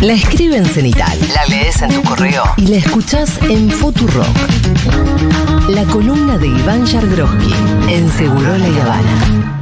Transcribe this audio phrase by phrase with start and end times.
[0.00, 4.26] La escribe en Cenital, la lees en tu correo y la escuchás en Futurock.
[5.68, 7.52] La columna de Iván Yargroski
[7.86, 9.52] en Segurola y Habana.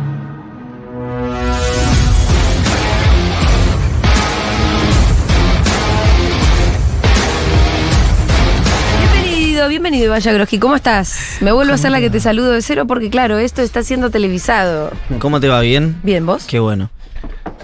[9.00, 10.60] Bienvenido, bienvenido Iván Yargroski.
[10.60, 11.38] ¿Cómo estás?
[11.40, 14.10] Me vuelvo a hacer la que te saludo de cero porque claro, esto está siendo
[14.10, 14.92] televisado.
[15.18, 15.58] ¿Cómo te va?
[15.62, 15.98] ¿Bien?
[16.04, 16.44] Bien, ¿vos?
[16.44, 16.90] Qué bueno.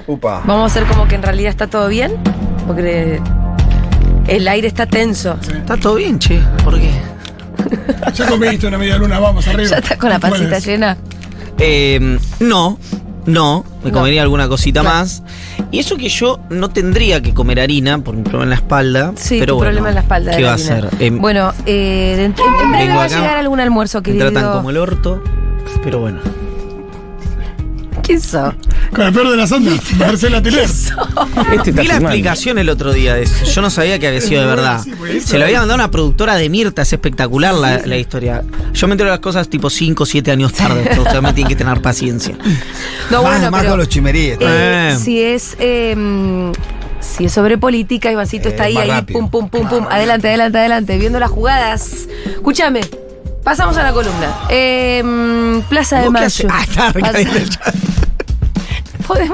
[0.09, 0.43] Upa.
[0.45, 2.18] Vamos a hacer como que en realidad está todo bien,
[2.66, 3.20] porque
[4.28, 5.36] el aire está tenso.
[5.55, 6.41] Está todo bien, che.
[6.64, 6.91] ¿Por qué?
[8.14, 9.70] Ya comiste una media luna, vamos arriba.
[9.70, 10.96] Ya está con la pancita llena.
[11.58, 12.78] Eh, no,
[13.27, 13.64] no.
[13.82, 13.98] Me No.
[13.98, 14.96] comería alguna cosita Claro.
[14.98, 15.22] más.
[15.70, 19.12] Y eso que yo no tendría que comer harina por un problema en la espalda.
[19.16, 20.30] Sí, pero tu bueno, problema en la espalda.
[20.33, 20.88] de ¿Qué la va a ser?
[21.00, 24.30] Em, bueno, eh, en, en breve va a llegar algún almuerzo, me querido.
[24.30, 25.22] tratan como el orto.
[25.83, 26.20] Pero bueno.
[28.04, 28.54] ¿Quién sos?
[28.94, 30.68] Con el peor de las ondas, Marcela Tiler.
[31.72, 33.44] Vi la explicación el otro día de eso.
[33.46, 34.82] Yo no sabía que había sido de verdad.
[35.24, 38.42] Se lo había mandado una productora de Mirta, es espectacular la, la historia.
[38.74, 40.84] Yo me entero de las cosas tipo 5 o 7 años tarde.
[40.91, 42.34] Entonces me tienen que tener paciencia.
[43.11, 44.39] No, más, bueno, más pero, con los chimeríes.
[44.41, 44.98] eh, Eh.
[45.02, 46.52] si es eh,
[47.00, 49.20] si es sobre política, Ivancito Eh, está ahí, ahí, rápido.
[49.20, 52.08] pum, pum, pum, pum, adelante, adelante, adelante, viendo las jugadas.
[52.27, 52.80] Escúchame,
[53.42, 54.34] pasamos a la columna.
[54.48, 55.02] Eh,
[55.68, 56.48] Plaza de ¿Vos qué Mayo.
[56.50, 56.92] Ah, está,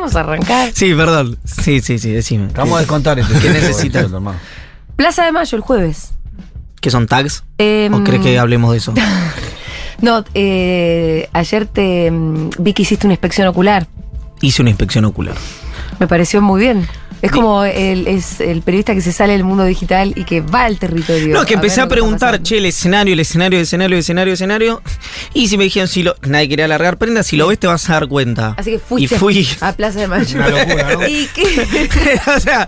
[0.09, 0.13] chat.
[0.13, 0.73] Podemos arrancar.
[0.75, 1.39] Sí, perdón.
[1.45, 2.49] Sí, sí, sí, decime.
[2.55, 3.39] Vamos a descontar este.
[3.41, 4.11] ¿Qué necesitas?
[4.13, 4.39] hermano?
[4.97, 6.13] Plaza de Mayo el jueves.
[6.81, 7.45] ¿Qué son tags?
[7.59, 8.95] Em, ¿O crees que hablemos de eso?
[10.03, 13.87] No, eh, ayer te mm, vi que hiciste una inspección ocular.
[14.41, 15.35] Hice una inspección ocular.
[16.01, 16.89] Me pareció muy bien.
[17.23, 20.65] Es como el, es el periodista que se sale del mundo digital y que va
[20.65, 21.35] al territorio.
[21.35, 24.35] No, que empecé a preguntar, che, el escenario, el escenario, el escenario, el escenario, el
[24.35, 24.83] escenario.
[25.35, 27.89] Y si me dijeron, si lo, nadie quería alargar prenda, si lo ves te vas
[27.91, 28.55] a dar cuenta.
[28.57, 29.49] Así que fuiste Y fui.
[29.61, 30.39] a Plaza de Mayo.
[30.39, 31.07] Una locura, ¿no?
[31.09, 32.67] ¿Y qué, o sea,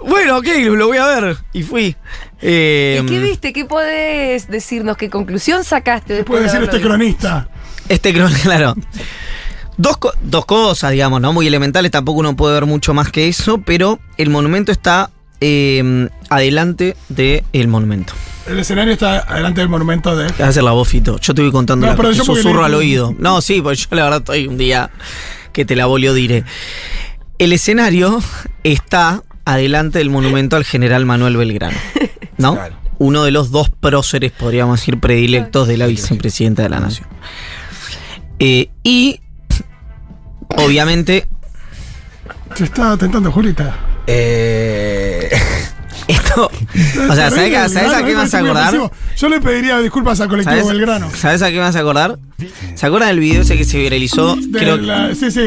[0.00, 1.38] bueno, ok, lo voy a ver.
[1.54, 1.96] Y fui.
[2.42, 3.52] Eh, ¿Y qué viste?
[3.54, 4.98] ¿Qué podés decirnos?
[4.98, 7.48] ¿Qué conclusión sacaste después Puede de decir este cronista.
[7.88, 8.74] Este creo, claro.
[9.76, 11.32] Dos, co- dos cosas, digamos, ¿no?
[11.32, 16.08] Muy elementales, tampoco uno puede ver mucho más que eso, pero el monumento está eh,
[16.30, 18.12] adelante del monumento.
[18.46, 20.24] El escenario está adelante del monumento de.
[20.26, 21.18] Vas a hacer la voz, Fito.
[21.18, 23.14] Yo te voy contando No, pero yo susurro le- al oído.
[23.18, 24.90] No, sí, porque yo la verdad estoy un día
[25.52, 26.44] que te la volio diré.
[27.38, 28.22] El escenario
[28.64, 31.76] está adelante del monumento al general Manuel Belgrano.
[32.38, 32.54] ¿No?
[32.54, 32.76] Claro.
[32.98, 37.08] Uno de los dos próceres, podríamos decir, predilectos de la vicepresidenta de la nación.
[38.38, 39.20] Eh, y
[40.56, 41.26] obviamente
[42.54, 43.76] Se está tentando Julita.
[44.06, 45.30] Eh,
[46.08, 46.50] esto.
[47.10, 48.74] O sea, ¿sabes, a- ¿sabes a qué me vas a acordar?
[49.16, 51.10] Yo le pediría disculpas al colectivo ¿Sabes, Belgrano.
[51.14, 52.18] ¿Sabes a qué me vas a acordar?
[52.74, 54.36] ¿Se acuerdan del video ese que se viralizó?
[54.36, 55.40] De Creo la- sí, sí.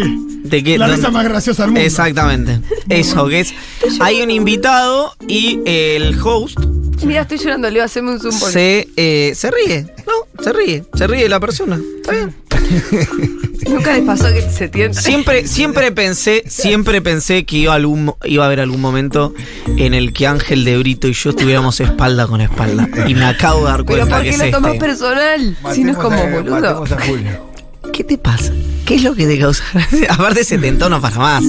[0.44, 1.86] de que la risa más graciosa del mundo.
[1.86, 2.60] Exactamente.
[2.90, 3.54] Eso, que es.
[4.00, 6.60] Hay un invitado y el host
[7.04, 8.38] Mira, estoy llorando, Leo, haceme un zoom.
[8.40, 9.86] por- se, eh, se ríe.
[10.08, 10.84] No, se ríe.
[10.96, 11.80] Se ríe la persona.
[11.98, 12.36] Está bien.
[13.68, 15.02] Nunca les pasó que se tienta.
[15.02, 19.34] Siempre, siempre pensé, siempre pensé que iba, algún, iba a haber algún momento
[19.78, 22.88] en el que Ángel de Brito y yo estuviéramos espalda con espalda.
[23.08, 24.86] Y me acabo de dar Pero cuenta ¿por que qué es lo tomás este.
[24.86, 25.58] personal?
[25.74, 26.52] Si no es como a- boludo.
[26.62, 27.48] matemos a Julio.
[27.94, 28.54] ¿Qué te pasa?
[28.86, 29.64] ¿Qué es lo que te causa?
[30.10, 31.44] Aparte ese tentón para más.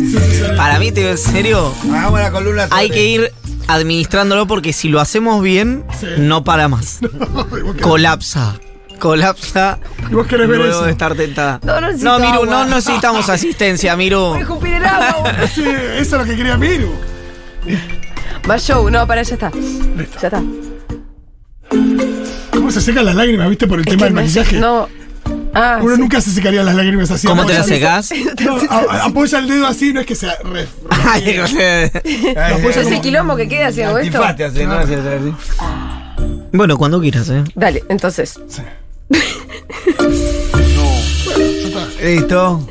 [0.57, 2.69] Para mí, te digo en serio, Hagamos la columna.
[2.69, 3.33] sobre- hay que ir
[3.69, 6.07] administrándolo porque si lo hacemos bien, Sí.
[6.19, 7.01] no para más.
[7.03, 8.59] Querés- Colapsa.
[8.99, 9.79] Colapsa
[10.11, 10.85] Y vos querés ver luego eso.
[10.85, 11.61] de estar tentada.
[11.63, 12.47] No, no no Miru, agua.
[12.47, 14.19] no necesitamos asistencia, Miru.
[14.31, 15.33] Voy a escupir el agua.
[15.55, 16.91] Sí, eso es lo que quería Miru.
[18.49, 19.51] Más show, no, para, ya está.
[19.51, 20.19] Listo.
[20.21, 20.43] Ya está.
[22.53, 24.59] ¿Cómo se secan las lágrimas, viste, por el Es tema del maquillaje?
[24.59, 24.89] No.
[25.55, 26.01] Ah, Uno sí.
[26.01, 27.27] nunca se secaría las lágrimas así.
[27.27, 28.11] ¿Cómo te la Apoya- secás?
[28.45, 30.37] No, a- apoya el dedo así, no es que sea.
[30.45, 31.91] re- Ay, no sé.
[32.37, 34.23] Ay, pues eh, Ese quilombo que queda hago esto.
[34.23, 34.73] hace, ¿no?
[34.75, 34.95] Así,
[36.53, 37.45] bueno, cuando quieras, ¿eh?
[37.55, 38.41] Dale, entonces.
[42.03, 42.67] Listo.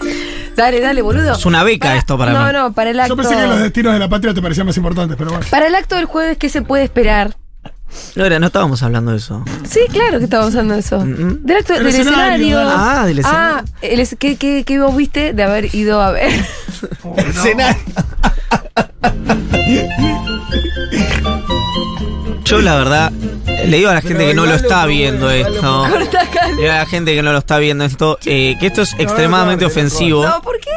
[0.55, 1.33] Dale, dale, boludo.
[1.33, 2.53] Es una beca esto para no, mí.
[2.53, 3.15] No, para el acto.
[3.15, 5.45] Yo pensé que los destinos de la patria te parecían más importantes, pero bueno.
[5.51, 7.35] Para el acto del jueves, ¿qué se puede esperar?
[8.15, 9.43] Lora, no estábamos hablando de eso.
[9.69, 10.99] Sí, claro que estábamos hablando de eso.
[11.05, 12.59] Del acto El del escenario, escenario.
[12.75, 13.57] Ah, del escenario.
[13.57, 16.31] Ah, el es- ¿qué, qué, qué vos viste de haber ido a ver?
[17.17, 17.81] Escenario.
[22.43, 23.11] Yo, la verdad,
[23.67, 25.87] le digo a la gente que no lo está viendo esto.
[25.87, 28.95] Le digo a la gente que no lo está viendo esto, eh, que esto es
[28.97, 30.25] extremadamente no, no, no, ofensivo.
[30.25, 30.69] No, ¿por qué?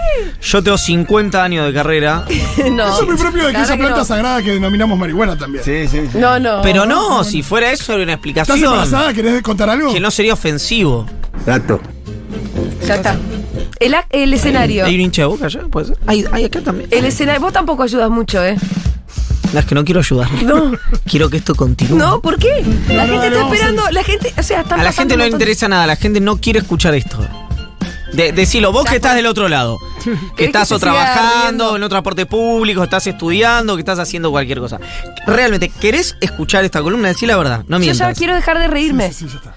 [0.43, 2.25] Yo tengo 50 años de carrera,
[2.73, 2.89] no.
[2.89, 4.05] Eso es muy propio de que planta no.
[4.05, 5.65] sagrada que denominamos marihuana también.
[5.65, 6.19] Sí, sí, sí.
[6.19, 6.61] No, no.
[6.63, 9.13] pero no, si fuera eso era una ¿Estás explicación embarazada?
[9.13, 9.93] ¿Querés contar algo?
[9.93, 11.07] que no sería ofensivo.
[11.47, 11.81] Gato.
[12.87, 13.17] Ya está.
[13.79, 14.85] El, el escenario.
[14.85, 15.61] ¿Hay un hincha de boca allá?
[15.71, 15.99] ¿Puede ser?
[16.07, 16.89] Hay, hay acá también.
[16.93, 17.41] El escenario.
[17.41, 18.57] Vos tampoco ayudas mucho, ¿eh?
[19.53, 20.31] No, es que no quiero ayudar.
[20.45, 20.73] No.
[21.07, 21.97] Quiero que esto continúe.
[21.97, 22.65] No, ¿por qué?
[22.89, 25.31] La no, gente está esperando, la gente, o sea, están A la gente no le
[25.31, 27.19] interesa nada, la gente no quiere escuchar esto.
[28.13, 29.79] De, decilo, vos que estás del otro lado.
[30.37, 31.77] Que estás o trabajando riendo?
[31.77, 34.81] en un transporte público, estás estudiando, que estás haciendo cualquier cosa.
[35.27, 37.09] Realmente, ¿querés escuchar esta columna?
[37.09, 37.99] Decí la verdad, no Yo mientas.
[37.99, 39.13] ya quiero dejar de reírme.
[39.13, 39.55] Sí, ya está.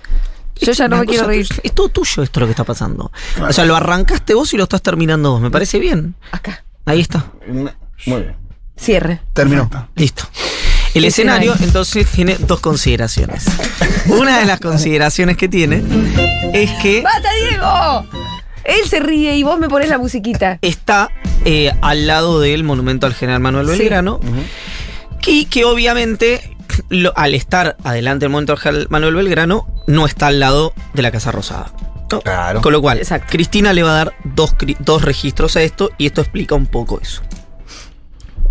[0.59, 1.47] Yo ya no me quiero reír.
[1.63, 3.11] Es todo tuyo esto lo que está pasando.
[3.41, 5.41] O sea, lo arrancaste vos y lo estás terminando vos.
[5.41, 6.15] Me parece bien.
[6.31, 6.63] Acá.
[6.85, 7.31] Ahí está.
[7.47, 7.71] Muy
[8.05, 8.35] bien.
[8.77, 9.21] Cierre.
[9.33, 9.69] Terminó.
[9.95, 10.23] Listo.
[10.93, 13.45] El escenario entonces tiene dos consideraciones.
[14.07, 15.81] Una de las consideraciones que tiene
[16.53, 18.05] es que ¡Basta, Diego!
[18.63, 20.59] Él se ríe y vos me pones la musiquita.
[20.61, 21.09] está
[21.45, 23.77] eh, al lado del monumento al general Manuel Sí.
[23.79, 24.19] Belgrano
[25.25, 26.55] y que obviamente
[26.89, 31.01] lo- al estar adelante del monumento al general Manuel Belgrano no está al lado de
[31.01, 31.71] la Casa Rosada.
[32.11, 32.21] ¿no?
[32.21, 32.61] Claro.
[32.61, 33.27] Con lo cual, Exacto.
[33.31, 36.99] Cristina le va a dar dos, dos registros a esto y esto explica un poco
[37.01, 37.21] eso.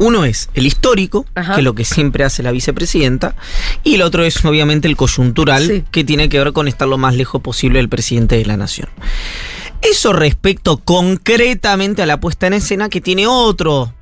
[0.02, 1.54] Uno es el histórico, Ajá.
[1.54, 3.37] que es lo que siempre hace la vicepresidenta,
[3.84, 5.84] y el otro es obviamente el coyuntural, Sí.
[5.93, 8.88] que tiene que ver con estar lo más lejos posible del presidente de la nación.
[9.81, 13.94] Eso respecto concretamente a la puesta en escena, que tiene otro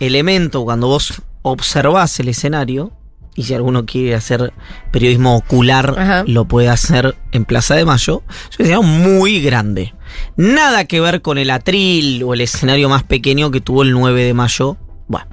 [0.00, 2.92] elemento cuando vos observás el escenario,
[3.34, 4.52] y si alguno quiere hacer
[4.90, 6.24] periodismo ocular, Ajá.
[6.26, 9.94] lo puede hacer en Plaza de Mayo, es un escenario muy grande.
[10.36, 14.24] Nada que ver con el atril o el escenario más pequeño que tuvo el 9
[14.24, 14.76] de mayo,
[15.08, 15.26] bueno,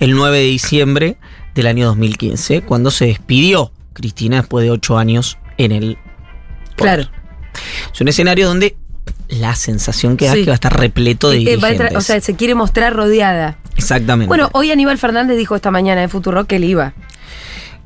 [0.00, 1.16] el 9 de diciembre
[1.54, 5.98] del año 2015, cuando se despidió Cristina después de ocho años en el
[6.76, 7.04] Claro.
[7.92, 8.76] es un escenario donde
[9.28, 10.40] la sensación que da Sí.
[10.40, 11.70] es que va a estar repleto de Eh, dirigentes.
[11.72, 13.58] entrar- o sea, se quiere mostrar rodeada.
[13.76, 14.28] Exactamente.
[14.28, 16.94] Bueno, hoy Aníbal Fernández dijo esta mañana en Futuro que él iba.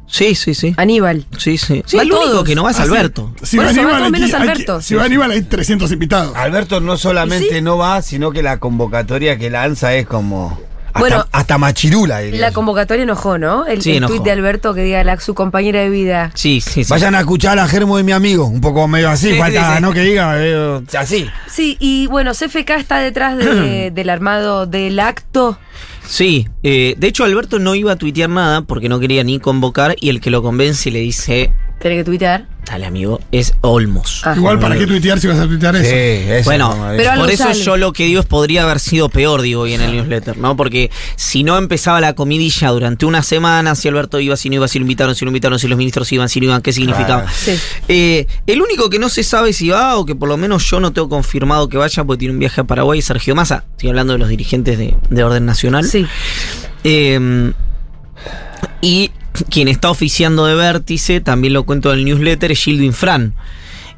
[0.06, 0.74] sí, sí, sí.
[0.76, 1.26] Aníbal.
[1.38, 1.82] Sí, sí.
[1.86, 2.44] Sí, Va el único todos.
[2.44, 2.88] que no va es Ah, sí.
[2.90, 3.34] Alberto.
[3.42, 4.80] Si va Aníbal, todo hay menos hay Alberto.
[4.82, 6.36] si va Aníbal, hay 300 invitados.
[6.36, 7.62] Alberto no solamente ¿Sí?
[7.62, 10.60] no va, sino que la convocatoria que lanza es como.
[10.94, 12.18] Hasta, Bueno, hasta machirula.
[12.20, 12.54] diría La yo.
[12.54, 13.66] convocatoria enojó, ¿no?
[13.66, 14.12] El, Sí, el enojó.
[14.14, 16.30] tuit de Alberto que diga la, su compañera de vida.
[16.34, 16.90] Sí, sí, sí.
[16.90, 18.44] Vayan a escuchar a Germo de mi amigo.
[18.46, 19.82] Un poco medio así, Sí, falta, sí, sí.
[19.82, 19.92] ¿no?
[19.92, 21.28] Que diga, medio así.
[21.48, 25.58] Sí, y bueno, CFK está detrás de- del armado del acto.
[26.06, 29.94] Sí, eh, de hecho Alberto no iba a tuitear nada porque no quería ni convocar
[30.00, 32.46] y el que lo convence y le dice, Tiene que tuitear.
[32.64, 34.22] Dale amigo, es Olmos.
[34.24, 34.34] Ah.
[34.36, 36.32] Igual, ¿para qué tuitear si vas a tuitear Sí, eso?
[36.32, 36.44] eso.
[36.44, 37.54] Bueno, pero por eso sale.
[37.62, 40.56] yo lo que digo es podría haber sido peor, digo hoy en el newsletter, ¿no?
[40.56, 44.68] Porque si no empezaba la comidilla durante una semana, si Alberto iba, si no iba,
[44.68, 47.22] si lo invitaron, si lo invitaron, si los ministros iban, si no iban, qué significaba.
[47.24, 47.36] Claro.
[47.36, 47.52] Sí.
[47.88, 50.78] Eh, el único que no se sabe si va, o que por lo menos yo
[50.80, 53.64] no tengo confirmado que vaya, porque tiene un viaje a Paraguay, es Sergio Massa.
[53.72, 55.84] Estoy hablando de los dirigentes de, de orden nacional.
[55.84, 56.06] Sí.
[56.84, 57.52] Eh,
[58.80, 59.10] y
[59.50, 63.34] quien está oficiando de vértice, también lo cuento en el newsletter, es Gildo Infran,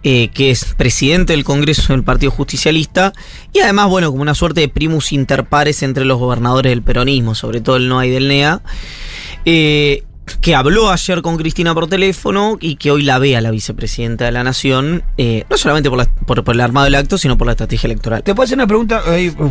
[0.02, 3.12] eh, que es presidente del Congreso del Partido Justicialista
[3.52, 7.34] y además, bueno, como una suerte de primus inter pares entre los gobernadores del peronismo,
[7.34, 8.60] sobre todo el NOA y del NEA,
[9.44, 10.02] eh,
[10.40, 14.24] que habló ayer con Cristina por teléfono y que hoy la ve a la vicepresidenta
[14.24, 17.36] de la Nación, eh, no solamente por, la- por- por el armado del acto, sino
[17.36, 18.22] por la estrategia electoral.
[18.22, 19.02] Te puedo hacer una pregunta,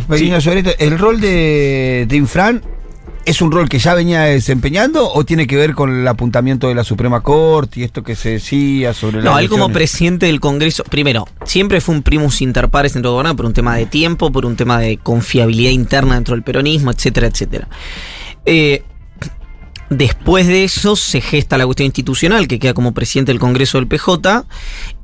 [0.08, 0.72] pequeña sobre esto.
[0.78, 2.60] ¿El rol de, de Infran
[3.26, 6.74] es un rol que ya venía desempeñando o tiene que ver con el apuntamiento de
[6.74, 9.30] la Suprema Corte y esto que se decía sobre la.
[9.30, 13.14] No, él como presidente del Congreso, primero, siempre fue un primus inter pares dentro de
[13.14, 16.90] gobierno por un tema de tiempo, por un tema de confiabilidad interna dentro del peronismo,
[16.90, 17.68] etcétera, etcétera.
[18.44, 18.82] Eh,
[19.88, 23.86] después de eso se gesta la cuestión institucional, que queda como presidente del Congreso del
[23.86, 24.44] PJ,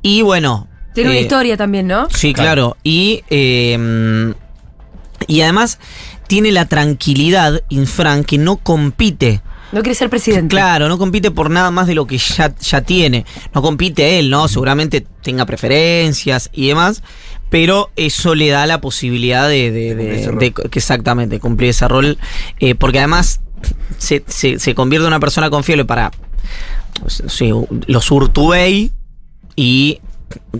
[0.01, 0.67] y bueno...
[0.93, 2.09] Tiene una eh, historia también, ¿no?
[2.09, 2.75] Sí, claro.
[2.83, 4.33] Y, eh,
[5.27, 5.79] y además
[6.27, 10.53] tiene la tranquilidad, Infran, que no compite No quiere ser presidente.
[10.55, 13.25] Claro, no compite por nada más de lo que ya, ya tiene.
[13.53, 14.47] No compite él, ¿no?
[14.47, 17.03] Seguramente tenga preferencias y demás,
[17.49, 19.95] pero eso le da la posibilidad de, de-
[20.71, 22.17] exactamente cumplir ese rol,
[22.59, 23.41] eh, porque además
[23.97, 26.11] se, se- se convierte en una persona confiable para
[26.99, 27.23] pues,
[27.87, 28.91] los Urtubey
[29.55, 29.99] y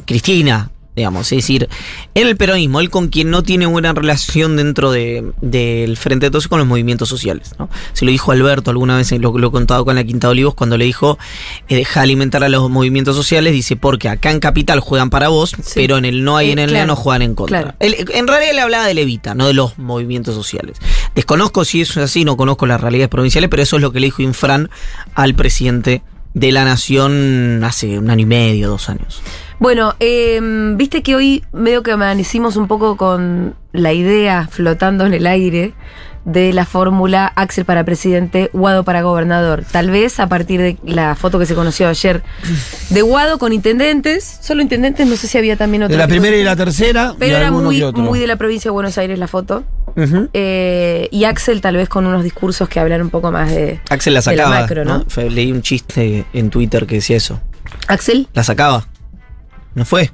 [0.06, 0.72] Cristina.
[0.94, 1.70] Digamos, es decir,
[2.16, 6.32] en el peronismo, él con quien no tiene buena relación dentro de- del Frente de
[6.32, 7.56] Todos con los movimientos sociales.
[7.58, 7.70] ¿no?
[7.94, 10.54] Se lo dijo Alberto alguna vez, lo, lo he contado con la Quinta de Olivos,
[10.54, 11.18] cuando le dijo,
[11.70, 15.30] eh, deja de alimentar a los movimientos sociales, dice, porque acá en Capital juegan para
[15.30, 17.62] vos, pero en el no hay Eh, en el claro, no juegan en contra.
[17.62, 17.78] claro.
[17.80, 20.76] Él- en realidad le hablaba de Levita, no de los movimientos sociales.
[21.16, 24.02] Desconozco si eso es así, no conozco las realidades provinciales, pero eso es lo que
[24.02, 24.70] le dijo Infran
[25.16, 26.02] al presidente
[26.34, 29.22] de la Nación hace un año y medio, dos años.
[29.62, 30.40] Bueno, eh,
[30.76, 35.76] viste que hoy medio que amanecimos un poco con la idea flotando en el aire
[36.26, 39.64] de la fórmula Axel para presidente, Guado para gobernador.
[39.72, 42.24] Tal vez a partir de la foto que se conoció ayer
[42.90, 45.96] de Guado con intendentes, solo intendentes, no sé si había también otro.
[45.96, 47.14] De la primera y la tercera.
[47.20, 49.64] Pero y era muy, muy de la provincia de Buenos Aires la foto.
[50.34, 54.16] Eh, y Axel tal vez con unos discursos que hablan un poco más de, Axel
[54.16, 54.62] la sacaba.
[54.62, 55.06] macro, ¿no?
[55.30, 57.40] leí un chiste en Twitter que decía eso.
[57.88, 58.28] Axel.
[58.34, 58.88] La sacaba.
[59.76, 60.12] ¿No fue?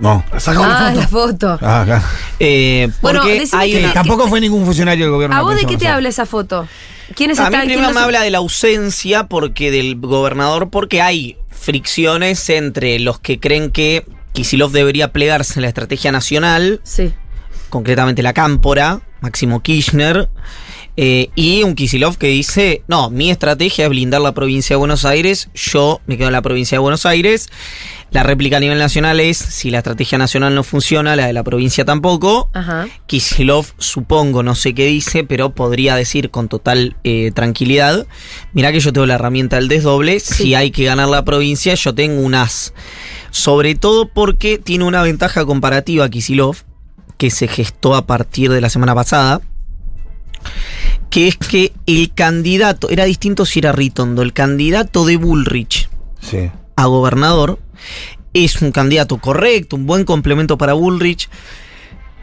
[0.00, 0.24] No.
[0.38, 1.56] Sacamos Ah, la la foto.
[1.56, 1.58] foto.
[1.66, 2.02] Ah, acá.
[2.40, 3.38] Eh, Bueno, hay
[3.72, 5.36] que- una- que- Tampoco fue ningún funcionario del gobierno.
[5.36, 6.66] ¿A vos de qué te habla esa foto?
[7.14, 7.60] ¿Quiénes A mí están?
[7.66, 12.98] quién primero los- me habla de la ausencia porque del gobernador, porque hay fricciones entre
[12.98, 17.12] los que creen que Kisilov debería plegarse a la estrategia nacional, Sí.
[17.68, 20.30] concretamente la Cámpora, Máximo Kirchner,
[20.96, 25.04] eh, y un Kisilov que dice, no, mi estrategia es blindar la provincia de Buenos
[25.04, 27.48] Aires, yo me quedo en la provincia de Buenos Aires,
[28.10, 31.42] la réplica a nivel nacional es, si la estrategia nacional no funciona, la de la
[31.44, 32.86] provincia tampoco, Ajá.
[33.06, 38.06] Kisilov, supongo, no sé qué dice, pero podría decir con total eh, tranquilidad,
[38.52, 40.34] mirá que yo tengo la herramienta del desdoble, Sí.
[40.44, 42.74] si hay que ganar la provincia, yo tengo un as.
[43.30, 46.58] Sobre todo porque tiene una ventaja comparativa Kisilov,
[47.16, 49.40] que se gestó a partir de la semana pasada,
[51.10, 55.88] que es que el candidato, era distinto si era Ritondo, el candidato de Bullrich
[56.20, 56.50] Sí.
[56.76, 57.58] a gobernador
[58.32, 61.28] es un candidato correcto, un buen complemento para Bullrich.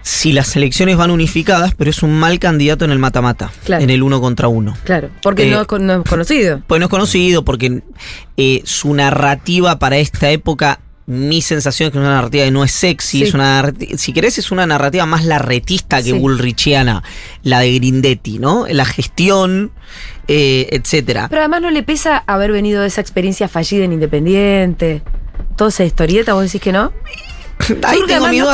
[0.01, 3.83] Si las elecciones van unificadas, pero es un mal candidato en el mata-mata, Claro.
[3.83, 4.75] en el uno contra uno.
[4.85, 5.09] Claro.
[5.21, 6.61] Porque Eh, no, es con- no es conocido.
[6.65, 7.83] Pues no es conocido porque
[8.37, 12.63] eh, su narrativa para esta época, mi sensación es que es una narrativa que no
[12.63, 13.23] es sexy, Sí.
[13.23, 16.13] es una si querés es una narrativa más larretista que Sí.
[16.13, 17.03] bullrichiana,
[17.43, 18.65] la de Grindetti, ¿no?
[18.69, 19.71] La gestión,
[20.27, 21.27] eh, etcétera.
[21.27, 25.01] Pero además no le pesa haber venido de esa experiencia fallida en Independiente.
[25.57, 26.93] Toda esa historieta, vos decís que no.
[27.83, 28.47] Ahí tengo mi no.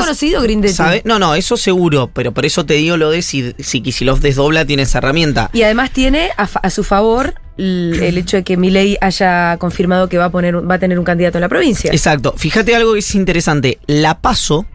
[1.04, 4.66] No, no, eso seguro, pero por eso te digo lo de si, si Kicillof desdobla,
[4.66, 5.50] tiene esa herramienta.
[5.54, 10.26] Y además tiene a, su favor el hecho de que Milei haya confirmado que va
[10.26, 11.92] a, poner, va a tener un candidato en la provincia.
[11.92, 12.34] Exacto.
[12.38, 13.80] Fíjate algo que es interesante.
[13.88, 14.66] La paso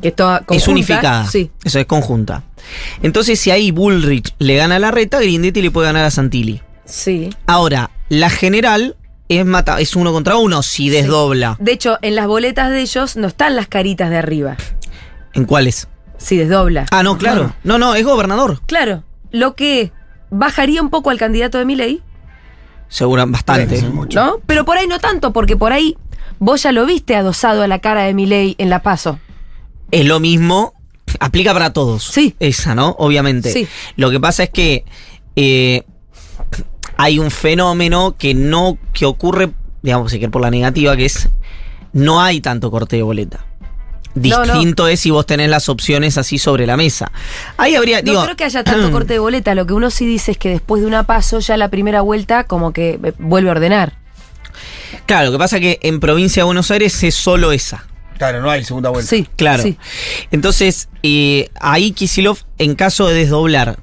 [0.00, 1.26] que es toda es unificada.
[1.26, 1.50] Sí.
[1.64, 2.42] Eso es conjunta.
[3.02, 6.62] Entonces, si ahí Bullrich le gana a la reta, Grindetti le puede ganar a Santilli.
[6.84, 7.30] Sí.
[7.46, 8.96] Ahora, la general
[9.28, 11.56] es mata, es uno contra uno si desdobla.
[11.60, 14.56] De hecho, en las boletas de ellos no están las caritas de arriba.
[15.34, 15.88] ¿En cuáles?
[16.18, 16.86] Si desdobla.
[16.90, 17.54] Ah, no, claro.
[17.64, 18.60] No, no, es gobernador.
[18.66, 19.04] Claro.
[19.32, 19.92] Lo que
[20.30, 22.02] bajaría un poco al candidato de Milei,
[22.88, 23.82] Seguro, bastante.
[24.14, 24.40] ¿no?
[24.46, 25.96] Pero por ahí no tanto, porque por ahí
[26.38, 29.18] vos ya lo viste adosado a la cara de Milei en la paso.
[29.90, 30.74] Es lo mismo,
[31.20, 32.04] aplica para todos.
[32.04, 32.34] Sí.
[32.38, 32.94] Esa, ¿no?
[32.98, 33.52] Obviamente.
[33.52, 33.66] Sí.
[33.96, 34.84] Lo que pasa es que
[35.34, 35.82] eh,
[36.96, 39.52] hay un fenómeno que no, que ocurre,
[39.82, 41.28] digamos, si por la negativa, que es
[41.92, 43.46] no hay tanto corte de boleta.
[44.16, 44.52] No, no.
[44.54, 47.12] Distinto es si vos tenés las opciones así sobre la mesa.
[47.56, 49.54] Ahí habría, No digo, creo que haya tanto corte de boleta.
[49.54, 52.44] Lo que uno sí dice es que después de una paso, ya la primera vuelta
[52.44, 53.92] como que eh, vuelve a ordenar.
[55.06, 57.84] claro, lo que pasa es que en provincia de Buenos Aires es solo esa.
[58.18, 59.08] Claro, no hay segunda vuelta.
[59.10, 59.62] Sí, Claro.
[59.62, 59.76] sí.
[60.30, 63.78] Entonces, eh, ahí Kisilov, en caso de desdoblar,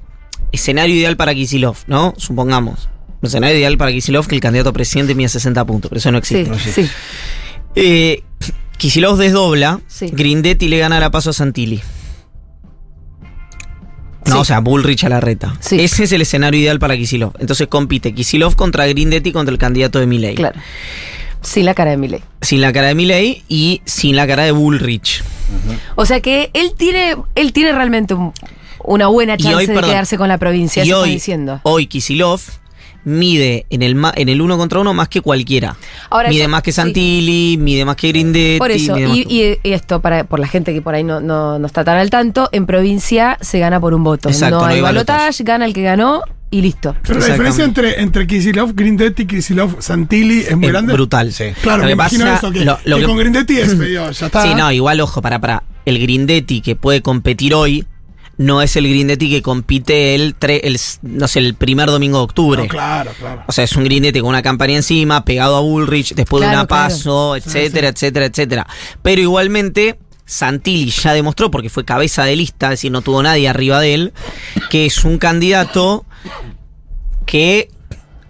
[0.50, 2.14] escenario ideal para Kisilov, ¿no?
[2.16, 2.88] Supongamos.
[3.22, 6.10] Un escenario ideal para Kisilov que el candidato a presidente mide 60 puntos, pero eso
[6.10, 6.82] no Sí, existe.
[6.86, 6.90] sí.
[7.76, 8.22] Eh,
[8.76, 10.10] Kicillof desdobla, Sí.
[10.12, 11.80] Grindetti le gana la paso a Santilli.
[14.26, 14.40] No, Sí.
[14.40, 15.54] o sea, Bullrich a la reta.
[15.60, 15.80] Sí.
[15.80, 17.32] Ese es el escenario ideal para Kisilov.
[17.38, 20.34] Entonces compite Kisilov contra Grindetti contra el candidato de Milei.
[20.34, 20.58] Claro.
[21.42, 22.22] Sin la cara de Milei.
[22.40, 25.22] Sin la cara de Milei y sin la cara de Bullrich.
[25.94, 28.32] O sea que él tiene, él tiene realmente un-
[28.82, 31.60] una buena chance hoy, de perdón, quedarse con la provincia, y hoy, diciendo.
[31.62, 32.40] hoy Kisilov
[33.04, 35.76] mide en el, ma- en el uno contra uno más que cualquiera.
[36.10, 36.76] Ahora mide yo- más que sí.
[36.76, 38.58] Santilli, mide más que Grindetti.
[38.58, 40.94] Por eso, mide más y, que- y- y esto, para, por la gente que por
[40.94, 44.28] ahí no, no, no está tan al tanto, en provincia se gana por un voto.
[44.28, 46.94] Exacto, no no hay balotaje, gana el que ganó y listo.
[47.06, 50.92] Pero la diferencia entre, entre Kisilov, Grindetti, Kisilov, Santilli es muy es grande.
[50.92, 51.32] brutal.
[51.32, 51.46] Sí.
[51.62, 53.74] Claro, Lo me que imagino pasa- eso, que, lo- lo que que- con Grindetti es
[53.76, 54.42] medio, ya está.
[54.42, 55.64] Sí, no, igual, ojo, para, para.
[55.84, 57.84] El Grindetti que puede competir hoy
[58.36, 62.24] no es el Grindetti que compite el, tre- el, no sé, el primer domingo de
[62.24, 62.62] octubre.
[62.62, 63.42] No, claro, claro.
[63.46, 66.66] O sea, es un Grindetti con una campaña encima, pegado a Bullrich, después de una
[66.66, 66.68] claro.
[66.68, 68.66] paso, etcétera, etcétera, etcétera.
[69.02, 73.48] Pero igualmente, Santilli ya demostró, porque fue cabeza de lista, es decir, no tuvo nadie
[73.48, 74.12] arriba de él,
[74.70, 76.04] que es un candidato
[77.26, 77.68] que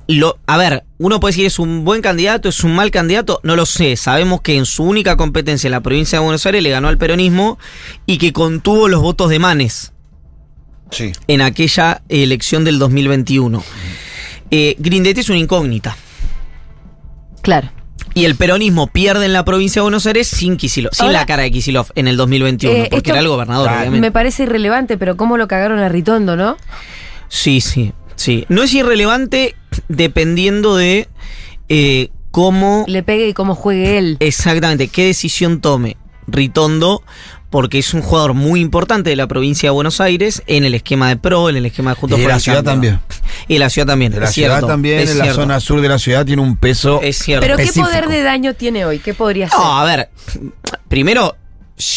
[0.07, 3.57] lo, a ver, uno puede decir es un buen candidato, es un mal candidato, no
[3.57, 3.97] lo sé.
[3.97, 6.99] Sabemos que en su única competencia en la provincia de Buenos Aires le ganó al
[6.99, 7.59] peronismo
[8.05, 9.94] y que contuvo los votos de Manes
[10.91, 11.13] Sí.
[11.29, 13.63] en aquella elección del 2021.
[14.51, 15.97] Eh, Grindetti es una incógnita.
[17.43, 17.71] Claro.
[18.15, 21.43] Y el peronismo pierde en la provincia de Buenos Aires sin Kicillof, sin la cara
[21.43, 23.81] de Kicillof en el 2021, Eh, porque era el gobernador, Claro.
[23.81, 24.01] obviamente.
[24.07, 26.57] Me parece irrelevante, pero cómo lo cagaron a Ritondo, ¿no?
[27.29, 28.45] Sí, sí, sí.
[28.49, 29.57] No es irrelevante
[29.89, 31.09] dependiendo de
[31.69, 34.17] eh, cómo Le pegue y cómo juegue él.
[34.21, 35.97] exactamente, qué decisión tome
[36.29, 37.03] Ritondo,
[37.55, 41.09] porque es un jugador muy importante de la provincia de Buenos Aires en el esquema
[41.09, 42.91] de PRO, en el esquema de Juntos Y por la el ciudad Cambio.
[42.99, 43.01] también.
[43.47, 44.13] Y la ciudad también.
[44.13, 46.43] En la es ciudad cierto, también, es en la zona sur de la ciudad tiene
[46.43, 47.01] un peso.
[47.01, 47.47] Es cierto.
[47.47, 48.99] Pero ¿qué poder de daño tiene hoy?
[48.99, 49.57] ¿Qué podría ser?
[49.61, 50.11] No, a ver,
[50.89, 51.37] primero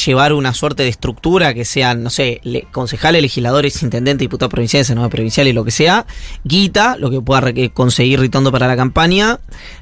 [0.06, 4.86] llevar una suerte de estructura que sean, no sé, le- concejales, legisladores, intendentes, diputados provinciales,
[4.86, 6.06] senadores provinciales, lo que sea,
[6.44, 9.40] guita, lo que pueda re- conseguir Ritondo para la campaña,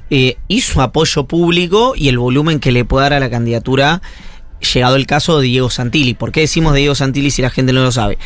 [0.08, 4.00] eh, y su apoyo público y el volumen que le pueda dar a la candidatura,
[4.60, 6.14] llegado el caso de Diego Santilli.
[6.14, 8.18] ¿Por qué decimos de Diego Santilli si la gente no lo sabe?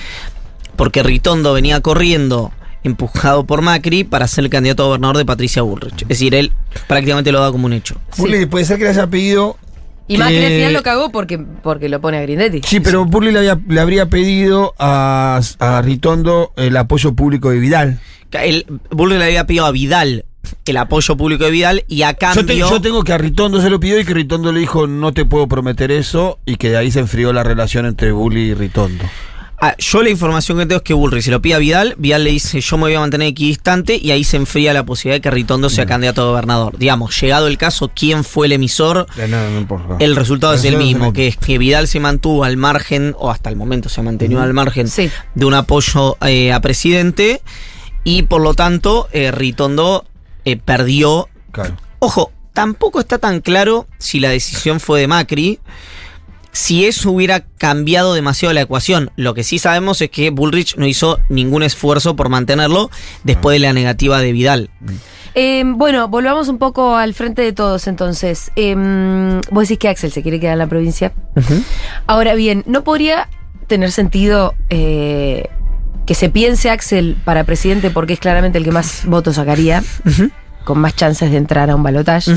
[0.76, 5.60] Porque Ritondo venía corriendo empujado por Macri para ser el candidato a gobernador de Patricia
[5.62, 6.02] Bullrich.
[6.02, 6.52] Es decir, él
[6.86, 7.96] prácticamente lo da como un hecho.
[8.12, 8.22] Sí.
[8.22, 9.58] Burley, puede ser que le haya pedido.
[10.08, 12.62] Y Macri al final lo cagó porque, porque lo pone a Grindetti.
[12.66, 17.58] Sí, pero Burley le, había- le habría pedido a, a Ritondo el apoyo público de
[17.58, 18.00] Vidal.
[18.32, 20.24] El Bullrich le había pedido a Vidal
[20.64, 22.44] el apoyo público de Vidal y a Yo, cambio.
[22.46, 25.12] te- yo tengo que a Ritondo se lo pidió y que Ritondo le dijo no
[25.12, 28.54] te puedo prometer eso y que de ahí se enfrió la relación entre Bully y
[28.54, 29.04] Ritondo.
[29.62, 32.24] Ah, yo la información que tengo es que Bullrich se lo pide a Vidal, Vidal
[32.24, 35.20] le dice yo me voy a mantener equidistante y ahí se enfría la posibilidad de
[35.20, 36.78] que Ritondo sea candidato a gobernador.
[36.78, 39.06] Digamos, llegado el caso, ¿quién fue el emisor?
[39.98, 43.50] El resultado es el mismo, que es que Vidal se mantuvo al margen, o hasta
[43.50, 45.10] el momento se ha mantenido al margen Sí.
[45.34, 47.42] de un apoyo eh, a presidente
[48.02, 50.06] y por lo tanto eh, Ritondo
[50.44, 51.76] eh, perdió Claro.
[51.98, 55.58] Ojo, tampoco está tan claro si la decisión fue de Macri,
[56.52, 59.10] si eso hubiera cambiado demasiado la ecuación.
[59.16, 62.90] Lo que sí sabemos es que Bullrich no hizo ningún esfuerzo por mantenerlo
[63.22, 64.70] después de la negativa de Vidal.
[65.34, 68.50] Eh, bueno, volvamos un poco al frente de todos entonces.
[68.56, 68.74] Eh,
[69.50, 71.12] vos decís que Axel se quiere quedar en la provincia.
[72.06, 73.28] Ahora bien, ¿no podría
[73.68, 75.48] tener sentido eh,
[76.06, 79.82] que se piense Axel para presidente porque es claramente el que más votos sacaría,
[80.64, 82.32] con más chances de entrar a un balotaje?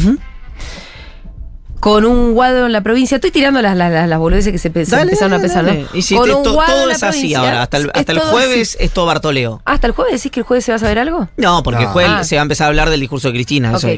[1.80, 4.86] Con un guado en la provincia, estoy tirando las, las, las, boludeces que se, pe-
[4.86, 5.82] se Dale, empezaron a dale.
[5.82, 5.88] ¿no?
[5.94, 7.62] Y si Con te- un to- todo es así ahora.
[7.64, 9.62] Hasta el, hasta el jueves es todo Bartoleo.
[9.66, 11.28] ¿Hasta el jueves decís que el jueves se va a saber algo?
[11.36, 12.24] No, porque el jueves Ah.
[12.24, 13.74] se va a empezar a hablar del discurso de Cristina.
[13.76, 13.90] eso.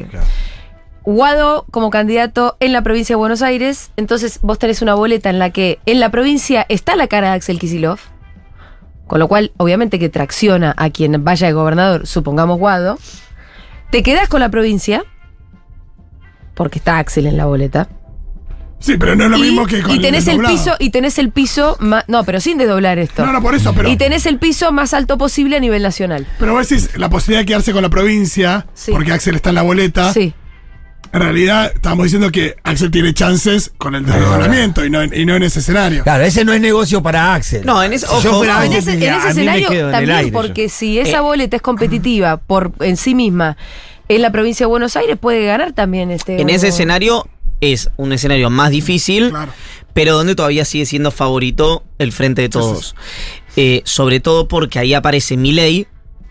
[1.04, 5.38] Guado como candidato en la provincia de Buenos Aires, entonces vos tenés una boleta en
[5.38, 8.00] la que en la provincia está la cara de Axel Kisilov,
[9.08, 12.98] con lo cual obviamente que tracciona a quien vaya de gobernador, supongamos Guado.
[13.92, 15.04] Te quedás con la provincia,
[16.54, 17.88] porque está Axel en la boleta.
[18.80, 21.18] Sí, pero no es lo y, mismo que con y tenés el piso, y tenés
[21.18, 23.26] el piso más, no, pero sin desdoblar esto.
[23.26, 23.90] No, no, por eso, pero.
[23.90, 26.28] y tenés el piso más alto posible a nivel nacional.
[26.40, 28.92] Pero vos decís la posibilidad de quedarse con la provincia, Sí.
[28.92, 30.12] porque Axel está en la boleta.
[30.14, 30.34] Sí.
[31.14, 35.26] En realidad, estábamos diciendo que Axel tiene chances con el desdoblamiento y no, en- y
[35.26, 36.04] no en ese escenario.
[36.04, 37.66] Claro, ese no es negocio para Axel.
[37.66, 40.12] No, en ese- Si ojo, en ese, en diría, ese "A mí me escenario también,
[40.12, 40.34] aire yo".
[40.34, 41.22] porque si esa Eh.
[41.22, 43.56] boleta es competitiva por en sí misma
[44.10, 46.42] en la provincia de Buenos Aires, puede ganar también este.
[46.42, 47.28] En ese escenario
[47.62, 49.52] es un escenario más difícil, Claro.
[49.94, 52.96] pero donde todavía sigue siendo favorito el frente de todos.
[53.56, 55.88] Eh, sobre todo porque ahí aparece Milei,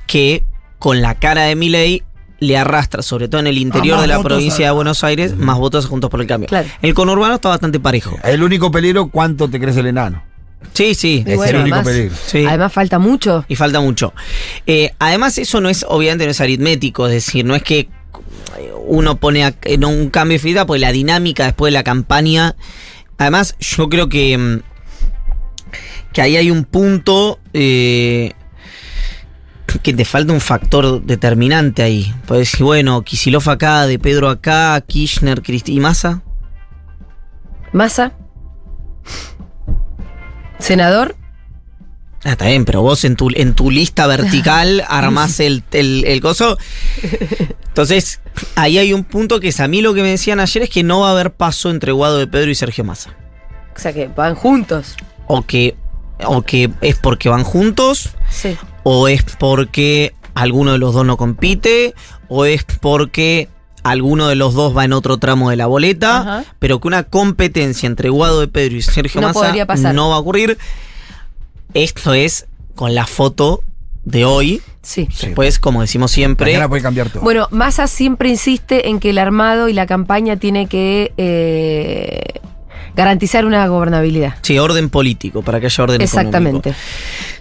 [0.07, 0.45] que
[0.79, 2.03] con la cara de Milei
[2.41, 5.57] le arrastra, sobre todo en el interior de la provincia a- de Buenos Aires, más
[5.59, 6.49] votos juntos por el cambio.
[6.49, 6.69] Claro.
[6.83, 8.19] El conurbano está bastante parejo.
[8.25, 10.23] El único peligro, ¿cuánto te crece el enano?
[10.73, 11.23] Sí, sí.
[11.27, 12.17] Y Es bueno, el único además- peligro.
[12.27, 12.45] sí.
[12.47, 13.45] Además falta mucho.
[13.49, 14.13] Y falta mucho.
[14.67, 17.89] Eh, además, eso no es, obviamente, no es aritmético, es decir, no es que
[18.87, 22.57] uno pone a- en un cambio de fila, pues la dinámica después de la campaña.
[23.19, 24.61] Además, yo creo que, mm,
[26.13, 28.33] que ahí hay un punto eh,
[29.83, 32.15] que te falta un factor determinante ahí.
[32.27, 36.23] Puedes decir, bueno, Kisilov acá, De Pedro acá, Kirchner, Cristina y Massa.
[37.73, 38.13] Massa.
[40.59, 41.17] Senador.
[42.25, 46.21] Ah, está bien, pero vos en tu, en tu lista vertical armás el, el, el
[46.21, 46.57] coso.
[47.69, 48.21] Entonces,
[48.55, 50.83] ahí hay un punto que es a mí lo que me decían ayer es que
[50.83, 53.15] no va a haber paso entre Guado de Pedro y Sergio Massa.
[53.77, 54.97] O sea que van juntos.
[55.27, 55.77] O que,
[56.25, 58.57] o que es porque van juntos, Sí.
[58.85, 61.95] O es porque alguno de los dos no compite,
[62.29, 63.49] o es porque
[63.83, 66.45] alguno de los dos va en otro tramo de la boleta, Ajá.
[66.59, 69.95] pero que una competencia entre Guado de Pedro y Sergio No Massa podría pasar.
[69.95, 70.57] no va a ocurrir.
[71.75, 73.63] Esto es con la foto
[74.05, 74.63] de hoy.
[74.83, 75.09] Sí.
[75.21, 77.23] Después, como decimos siempre, Mañana puede cambiar todo.
[77.23, 82.41] Bueno, Massa siempre insiste en que el armado y la campaña tiene que eh,
[82.97, 84.35] garantizar una gobernabilidad.
[84.43, 86.71] sí, orden político, para que haya orden Exactamente.
[86.71, 86.81] económico.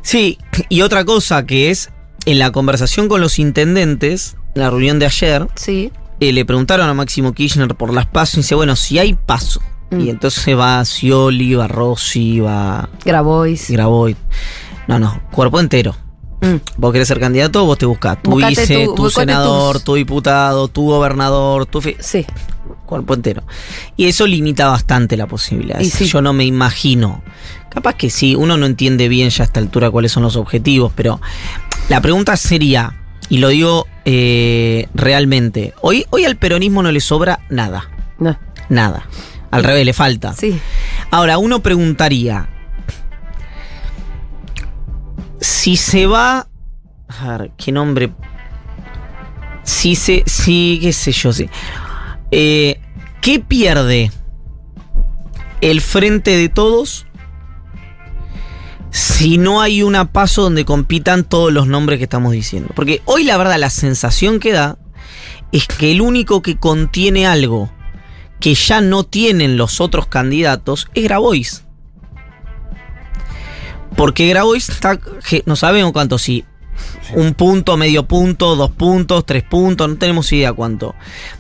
[0.02, 0.38] Sí,
[0.70, 1.90] y otra cosa que es,
[2.26, 5.92] en la conversación con los intendentes, en la reunión de ayer, Sí.
[6.20, 9.62] eh, le preguntaron a Máximo Kirchner por las pasos y dice, bueno, si hay paso.
[9.92, 10.00] Mm.
[10.02, 13.70] Y entonces va Scioli, va Rossi, va Grabois.
[13.70, 14.16] Graboy.
[14.88, 15.96] No, no, cuerpo entero.
[16.42, 16.56] Mm.
[16.78, 20.68] Vos querés ser candidato, vos te buscás tu Buscate vice, tu- senador, tus- tu diputado,
[20.68, 21.80] tu gobernador, tu...
[21.80, 22.26] fi- Sí.
[22.94, 23.42] Cuerpo entero.
[23.98, 25.80] Y eso limita bastante la posibilidad.
[25.80, 26.06] Y sí.
[26.06, 27.24] Yo no me imagino.
[27.70, 30.94] Capaz que sí, uno no entiende bien ya a esta altura cuáles son los objetivos,
[30.96, 31.20] pero
[31.90, 32.96] la pregunta sería,
[33.30, 37.90] y lo digo eh, realmente, hoy, hoy al peronismo no le sobra nada.
[38.20, 38.38] No.
[38.70, 39.08] Nada.
[39.50, 40.34] Al revés, le falta.
[40.34, 40.60] Sí.
[41.10, 42.48] Ahora, uno preguntaría,
[45.40, 46.48] si se va...
[47.08, 48.12] A ver, ¿qué nombre?
[49.64, 50.22] Si se...
[50.28, 51.50] Si, qué sé yo, sí.
[52.30, 52.80] Eh,
[53.24, 54.12] ¿Qué pierde
[55.62, 57.06] el frente de todos
[58.92, 62.74] si no hay una paso donde compitan todos los nombres que estamos diciendo?
[62.76, 64.78] Porque hoy la verdad la sensación que da
[65.54, 67.72] es que el único que contiene algo
[68.42, 71.64] que ya no tienen los otros candidatos es Grabois.
[73.96, 75.00] Porque Grabois está,
[75.46, 76.44] no sabemos cuánto, si
[77.14, 80.96] un punto, medio punto, dos puntos, tres puntos, no tenemos idea cuánto.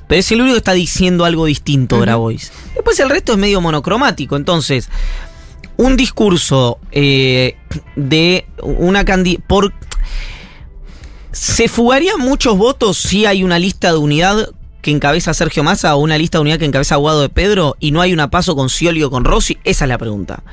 [0.07, 2.51] Pero es el único que está diciendo algo distinto, Grabois.
[2.73, 4.89] Después el resto es medio monocromático, entonces
[5.75, 7.57] un discurso eh,
[7.95, 9.73] de una candidata por
[11.33, 14.49] ¿Se fugarían muchos votos si hay una lista de unidad
[14.83, 17.89] que encabeza Sergio Massa o una lista de unidad que encabeza Guado de Pedro y
[17.91, 19.57] no hay una paso con Scioli o con Rossi?
[19.63, 20.43] Esa es la pregunta.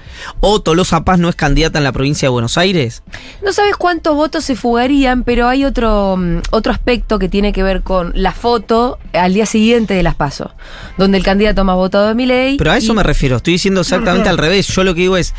[0.40, 3.03] ¿O Tolosa Paz no es candidata en la provincia de Buenos Aires?
[3.45, 7.62] No sabes cuántos votos se fugarían, pero hay otro, mm, otro aspecto que tiene que
[7.64, 10.53] ver con la foto al día siguiente de las pasos,
[10.97, 12.57] donde el candidato más votado de mi ley.
[12.57, 14.69] Pero a eso me refiero, estoy diciendo exactamente al revés.
[14.69, 15.35] Yo lo que digo es,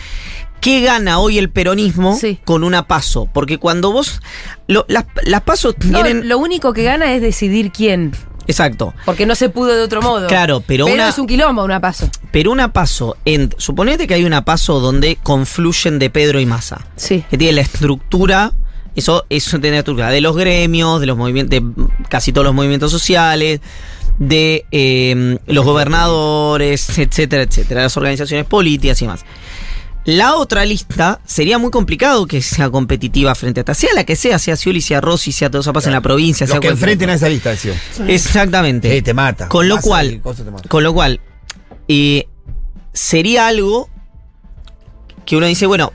[0.59, 2.39] ¿qué gana hoy el peronismo Sí.
[2.43, 3.29] con una paso?
[3.33, 4.21] Porque cuando vos...
[4.67, 6.27] lo- las, las pasos tienen...
[6.27, 8.11] lo único que gana es decidir quién,
[8.51, 8.93] exacto.
[9.05, 10.27] porque no se pudo de otro modo.
[10.27, 12.09] Claro, pero una- es un quilombo una paso.
[12.31, 16.85] Pero una paso, en, suponete que hay una paso donde confluyen de Pedro y Massa.
[16.95, 17.23] Sí.
[17.29, 18.51] que tiene la estructura,
[18.95, 22.53] eso, eso tiene la estructura de los gremios, de los movimientos, de casi todos los
[22.53, 23.61] movimientos sociales,
[24.19, 29.25] de eh, los gobernadores, etcétera, etcétera, las organizaciones políticas y más.
[30.05, 34.15] La otra lista sería muy complicado que sea competitiva frente a esta, sea la que
[34.15, 37.11] sea, sea Scioli, sea Rossi, sea Todos Paz en la provincia, Los sea que enfrenten
[37.11, 37.79] a esa lista, decía.
[38.07, 38.91] Exactamente.
[38.91, 39.47] Sí, te mata.
[39.47, 40.21] Con lo cual,
[40.67, 41.21] con lo cual,
[41.87, 42.27] eh,
[42.93, 43.89] sería algo
[45.25, 45.93] que uno dice, bueno,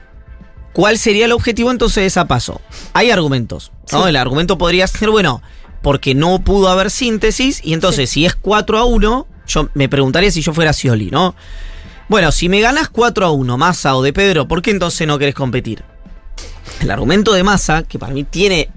[0.72, 2.60] ¿cuál sería el objetivo entonces de esa paso?
[2.92, 4.04] Hay argumentos, ¿no?
[4.04, 4.08] Sí.
[4.10, 5.42] El argumento podría ser, bueno,
[5.82, 10.30] porque no pudo haber síntesis, y entonces si es 4 a 1, yo me preguntaría
[10.30, 11.34] si yo fuera Scioli, ¿no?
[12.08, 15.18] Bueno, si me ganas 4 a 1, Massa o de Pedro, ¿por qué entonces no
[15.18, 15.82] querés competir?
[16.80, 18.68] El argumento de Massa, que para mí tiene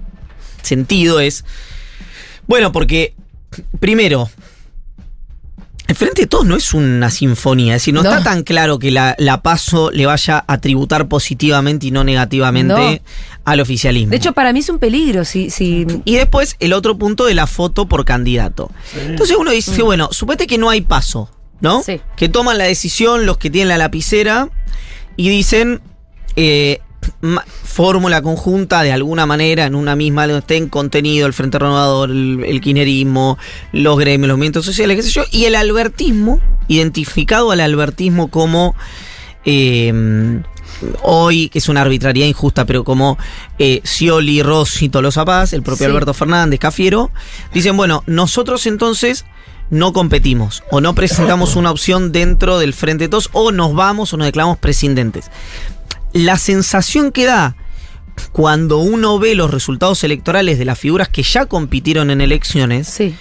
[0.62, 1.44] sentido, es.
[2.46, 3.14] Bueno, porque.
[3.78, 4.30] Primero.
[5.86, 8.10] El Frente de Todos no es una sinfonía, es decir, no, No.
[8.10, 13.02] está tan claro que la, la paso le vaya a tributar positivamente y no negativamente
[13.44, 14.10] al oficialismo.
[14.12, 17.34] De hecho, para mí es un peligro si, si Y después el otro punto de
[17.34, 18.70] la foto por candidato.
[19.04, 21.28] Entonces uno dice, bueno, suponete que no hay paso,
[21.60, 21.82] ¿no?
[21.82, 22.00] Sí.
[22.16, 24.48] Que toman la decisión los que tienen la lapicera
[25.16, 25.80] y dicen
[26.36, 26.80] eh,
[27.64, 32.44] fórmula conjunta de alguna manera en una misma donde estén contenido el Frente Renovador, el,
[32.44, 32.60] el
[33.72, 38.74] los gremios, los movimientos sociales, qué sé yo, y el albertismo, identificado al albertismo como
[39.44, 40.42] eh,
[41.02, 43.18] hoy, que es una arbitrariedad injusta, pero como
[43.58, 45.90] eh, Scioli, Rossi, Tolosa Paz, el propio Sí.
[45.90, 47.10] Alberto Fernández, Cafiero,
[47.52, 49.24] dicen, bueno, nosotros entonces
[49.70, 54.12] no competimos o no presentamos una opción dentro del Frente de Todos o nos vamos
[54.12, 55.30] o nos declaramos presidentes.
[56.12, 57.56] La sensación que da
[58.32, 63.14] cuando uno ve los resultados electorales de las figuras que ya compitieron en elecciones, sí.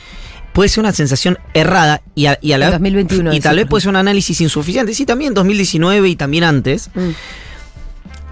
[0.54, 3.68] puede ser una sensación errada y a, y a la En 2021 y tal vez
[3.68, 7.10] puede ser un análisis insuficiente, sí, también en 2019 y también antes, Mm.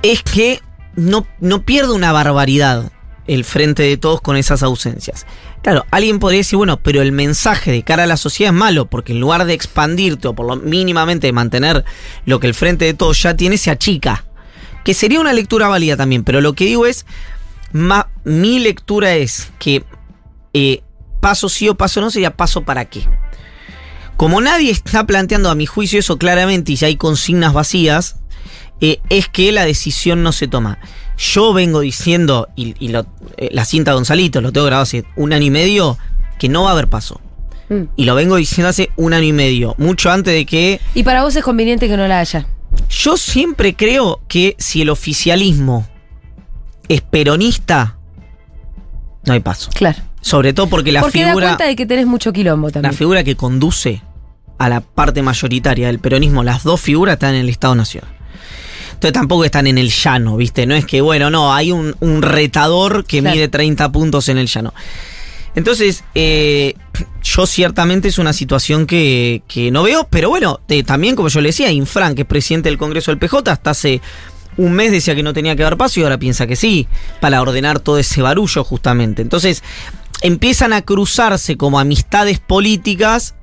[0.01, 0.62] es que
[0.95, 2.91] no, no pierde una barbaridad
[3.27, 5.25] el frente de todos con esas ausencias.
[5.61, 8.85] Claro, alguien podría decir, bueno, pero el mensaje de cara a la sociedad es malo,
[8.85, 11.83] porque en lugar de expandirte o por lo mínimamente mantener
[12.25, 14.25] lo que el frente de todos ya tiene, se achica.
[14.83, 17.05] Que sería una lectura válida también, pero lo que digo es,
[18.23, 19.83] mi lectura es que
[20.53, 20.83] eh,
[21.19, 23.07] paso sí o paso no sería paso para qué.
[24.15, 28.15] Como nadie está planteando a mi juicio eso claramente y si hay consignas vacías,
[28.81, 30.79] eh, es que la decisión no se toma.
[31.17, 33.06] Yo vengo diciendo, y, y lo-
[33.38, 35.97] eh, la cinta Gonzalito, lo tengo grabado hace un año y medio,
[36.38, 37.19] que no va a haber paso.
[37.69, 37.84] Mm.
[37.95, 41.23] Y lo vengo diciendo hace un año y medio, mucho antes de que Y para
[41.23, 42.47] vos es conveniente que no la haya.
[42.89, 45.88] yo siempre creo que si el oficialismo
[46.88, 47.97] es peronista,
[49.25, 49.69] no hay paso.
[49.73, 49.99] Claro.
[50.21, 52.93] Sobre todo porque la Porque da figura, cuenta de que tenés mucho quilombo la también.
[52.93, 54.01] figura que conduce
[54.58, 58.10] a la parte mayoritaria del peronismo, las dos figuras están en el Estado Nacional.
[58.97, 60.65] Entonces tampoco están en el llano, ¿viste?
[60.65, 63.36] No es que, bueno, no, hay un, un retador que Claro.
[63.36, 64.73] mide 30 puntos en el llano.
[65.53, 66.73] Entonces, eh,
[67.23, 71.41] yo ciertamente es una situación que, que no veo, pero bueno, eh, también como yo
[71.41, 74.01] le decía, Infran, que es presidente del Congreso del PJ, hasta hace
[74.57, 76.88] un mes decía que no tenía que haber paso y ahora piensa que sí,
[77.21, 79.21] para ordenar todo ese barullo justamente.
[79.21, 79.62] Entonces,
[80.21, 83.36] empiezan a cruzarse como amistades políticas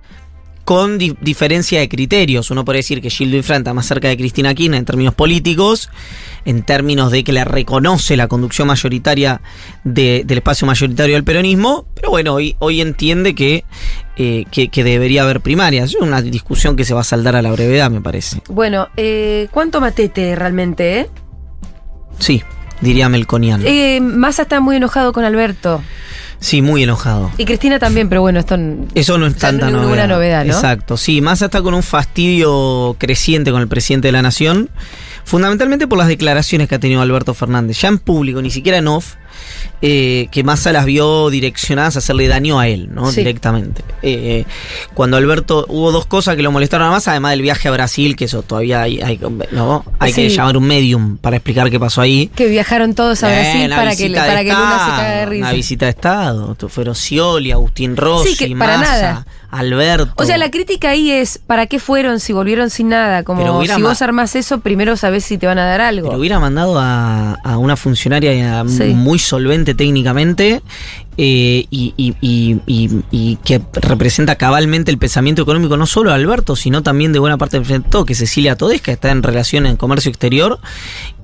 [0.65, 2.51] con di- diferencia de criterios.
[2.51, 5.91] Uno puede decir que Gildo Infran está más cerca de Cristina Kirchner en términos políticos,
[6.45, 9.41] en términos de que le reconoce la conducción mayoritaria
[9.85, 13.65] de- del espacio mayoritario del peronismo, pero bueno, hoy, hoy entiende que,
[14.17, 15.91] eh, que, que debería haber primarias.
[15.91, 18.41] Es una discusión que se va a saldar a la brevedad, me parece.
[18.49, 21.11] Bueno, eh, ¿cuánto matete realmente, eh?
[22.19, 22.43] Sí,
[22.81, 23.63] diría Melconian.
[23.67, 24.01] eh?
[24.01, 25.83] Massa está muy enojado con Alberto.
[26.45, 27.31] Sí, muy enojado.
[27.39, 28.59] Y Cristina también, pero bueno, esto.
[28.95, 30.07] Eso no es tanta no novedad.
[30.07, 30.53] novedad, ¿no?
[30.53, 34.69] Exacto, sí, Massa está con un fastidio creciente con el presidente de la Nación,
[35.25, 38.89] fundamentalmente por las declaraciones que ha tenido Alberto Fernández, ya en público, ni siquiera en
[38.89, 39.15] off,
[39.83, 43.11] eh, que Massa las vio direccionadas a hacerle daño a él, ¿no?
[43.11, 43.17] Sí.
[43.21, 43.83] Directamente.
[44.03, 44.45] Eh,
[44.95, 48.17] cuando Alberto, hubo dos cosas que lo molestaron a Massa, además del viaje a Brasil,
[48.17, 49.21] que eso todavía hay, hay,
[49.53, 49.85] ¿no?
[49.99, 52.31] hay que llamar un medium para explicar qué pasó ahí.
[52.35, 55.45] Que viajaron todos a Eh, Brasil para que, para que Luna se cague de risa.
[55.47, 56.57] Una visita de Estado.
[56.69, 59.27] Fueron Scioli, Agustín Rossi, Sí, Massa, nada.
[59.51, 60.13] Alberto.
[60.17, 63.23] O sea, la crítica ahí es, ¿para qué fueron si volvieron sin nada?
[63.23, 66.09] Como si vos armás eso, primero sabés si te van a dar algo.
[66.09, 70.61] Pero hubiera mandado a, a una funcionaria muy solvente técnicamente
[71.17, 77.13] eh, y, y- que representa cabalmente el pensamiento económico no solo de Alberto, sino también
[77.13, 80.59] de buena parte del Frente que Cecilia Todesca está en relación en comercio exterior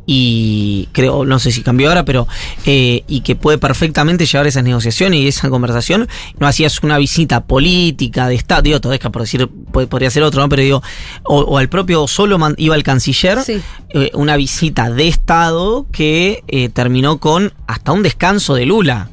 [0.06, 2.26] y creo, no sé si cambió ahora, pero
[2.66, 6.08] eh, y que puede perfectamente llevar esas negociaciones y esa conversación.
[6.38, 10.48] No hacías una visita política de Estado, digo, Todesca por decir, podría ser otro, ¿no?
[10.48, 10.82] Pero digo,
[11.24, 13.60] o, o al propio solo man- iba el canciller, Sí.
[13.90, 19.10] eh, una visita de Estado que eh, terminó con hasta un descanso de Lula.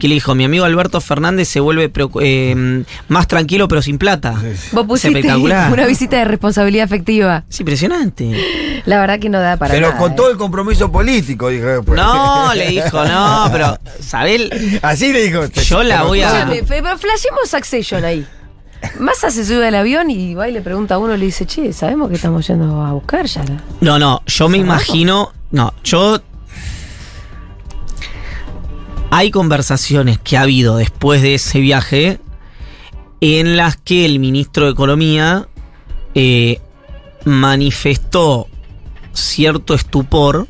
[0.00, 4.32] Que le dijo, mi amigo Alberto Fernández se vuelve eh, más tranquilo pero sin plata.
[4.32, 5.72] Vos Es pusiste espectacular.
[5.72, 7.44] una visita de responsabilidad afectiva.
[7.48, 8.82] Es impresionante.
[8.86, 10.14] La verdad que no da para Pero nada, con eh.
[10.16, 11.66] todo el compromiso político, dijo.
[11.66, 11.96] después.
[12.00, 14.50] No, le dijo, no, pero, ¿sabés?
[14.82, 15.44] Así le dijo.
[15.46, 18.26] Yo la Pero voy a- pero flashemos Succession ahí.
[18.98, 21.72] Massa se sube al avión y va y le pregunta a uno, le dice, che,
[21.74, 23.42] sabemos que estamos yendo a buscar ya.
[23.82, 25.32] No, no, yo me imagino.
[25.50, 26.22] No, yo.
[29.10, 32.20] Hay conversaciones que ha habido después de ese viaje
[33.20, 35.48] en las que el ministro de Economía
[36.14, 36.60] eh,
[37.24, 38.46] manifestó
[39.12, 40.46] cierto estupor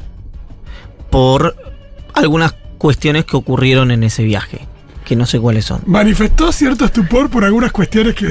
[1.10, 1.56] por
[2.14, 4.66] algunas cuestiones que ocurrieron en ese viaje,
[5.04, 5.82] que no sé cuáles son.
[5.86, 8.26] Manifestó cierto estupor por algunas cuestiones que.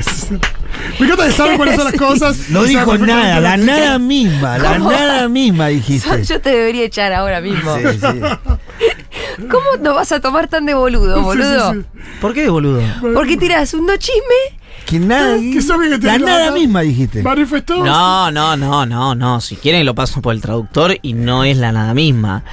[1.00, 2.50] Me encanta que sabe cuáles son las cosas.
[2.50, 6.24] No dijo nada, la nada misma, la nada misma dijiste.
[6.24, 7.76] Yo te debería echar ahora mismo.
[7.76, 8.08] Sí, sí.
[9.38, 11.74] ¿Cómo no vas a tomar tan de boludo, Sí, sí, boludo?
[11.74, 11.80] sí.
[12.22, 12.82] ¿Por qué, boludo?
[13.14, 14.58] Porque tiras un no chisme.
[14.86, 17.22] Que nada, Que sabe que te la la- nada misma dijiste.
[17.22, 17.84] Manifestó.
[17.84, 19.40] No, no, no, no, no.
[19.42, 22.44] Si quieren lo paso por el traductor y no es la nada misma.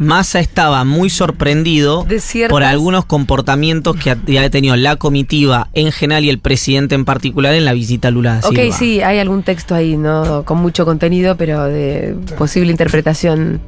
[0.00, 6.24] Massa estaba muy sorprendido ciertas- por algunos comportamientos que había tenido la comitiva en general
[6.24, 9.42] y el presidente en particular en la visita a Lula da Ok, sí, hay algún
[9.42, 10.42] texto ahí, ¿no?
[10.46, 13.60] Con mucho contenido, pero de posible interpretación.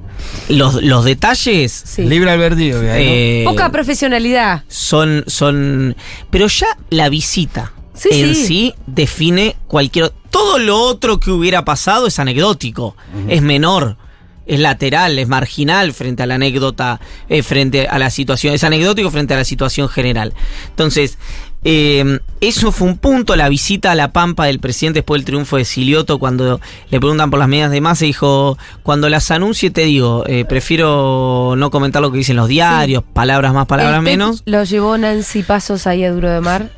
[0.49, 2.03] Los, los detalles Sí.
[2.05, 2.88] Libre albedrío, ¿no?
[2.88, 4.62] eh, Poca profesionalidad.
[4.68, 5.95] son, son.
[6.31, 8.47] Pero ya la visita Sí, en sí.
[8.47, 8.75] sí.
[8.87, 10.12] define cualquier.
[10.31, 12.97] Todo lo otro que hubiera pasado es anecdótico,
[13.29, 13.99] es menor.
[14.46, 19.11] Es lateral, es marginal frente a la anécdota, eh, frente a la situación, es anecdótico
[19.11, 20.33] frente a la situación general.
[20.68, 21.18] Entonces,
[21.64, 25.57] eh, eso fue un punto, la visita a La Pampa del presidente después del triunfo
[25.59, 29.83] de Silioto, cuando le preguntan por las medidas de masa, dijo, cuando las anuncie te
[29.83, 34.42] digo, eh, prefiero no comentar lo que dicen los diarios, palabras más, palabras El menos.
[34.44, 36.70] Lo llevó Nancy Pasos ahí a Duro de Mar.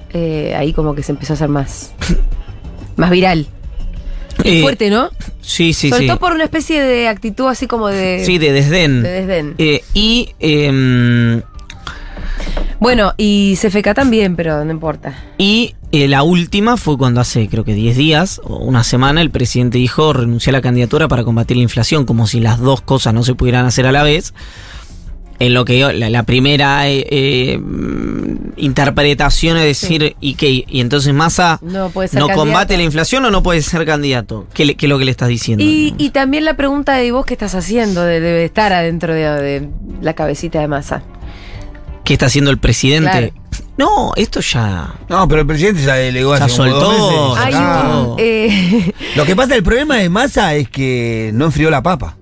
[0.57, 1.95] ahí como que se empezó a hacer más.
[2.97, 3.47] más viral.
[4.43, 5.11] Eh, Fuerte, ¿no?
[5.41, 6.07] Sí, sí, Sobre sí.
[6.09, 8.23] todo por una especie de actitud así como de.
[8.25, 9.03] Sí, de desdén.
[9.03, 9.55] de desdén.
[9.59, 11.43] Eh, y em,
[12.81, 15.15] Bueno, y CFK también, pero no importa.
[15.39, 19.31] Y eh, la última fue cuando hace creo que 10 días o una semana el
[19.31, 23.15] presidente dijo renunciar a la candidatura para combatir la inflación, como si las dos cosas
[23.15, 24.35] no se pudieran hacer a la vez.
[25.41, 30.65] En lo que yo- la, la primera eh, eh, mm, interpretación es decir, ¿y qué?
[30.69, 32.47] ¿Y entonces Massa No puede ser no candidato.
[32.51, 34.47] combate la inflación o no puede ser candidato?
[34.55, 35.65] ¿Qué, le- qué es lo que le estás diciendo?
[35.65, 39.23] Y, y también la pregunta de vos qué estás haciendo, de, de estar adentro de,
[39.23, 39.69] de
[40.03, 41.03] la cabecita de masa.
[42.05, 43.11] ¿Qué está haciendo el presidente?
[43.11, 43.33] Claro.
[43.77, 44.95] No, esto ya...
[45.09, 47.35] No, pero el presidente ya delegó Ya hace dos soltó.
[47.35, 48.15] meses.
[48.19, 52.17] Eh, Lo que pasa, el problema de Massa es que no enfrió la papa.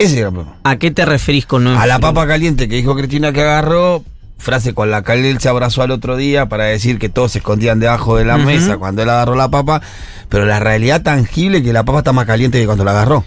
[0.00, 0.56] Ese era el problema.
[0.64, 4.02] ¿A qué te referís con no A la papa caliente que dijo Cristina que agarró,
[4.38, 7.38] frase con la que él se abrazó al otro día para decir que todos se
[7.38, 9.82] escondían debajo de la mesa cuando él agarró la papa,
[10.30, 13.24] pero la realidad tangible es que la papa está más caliente que cuando la agarró.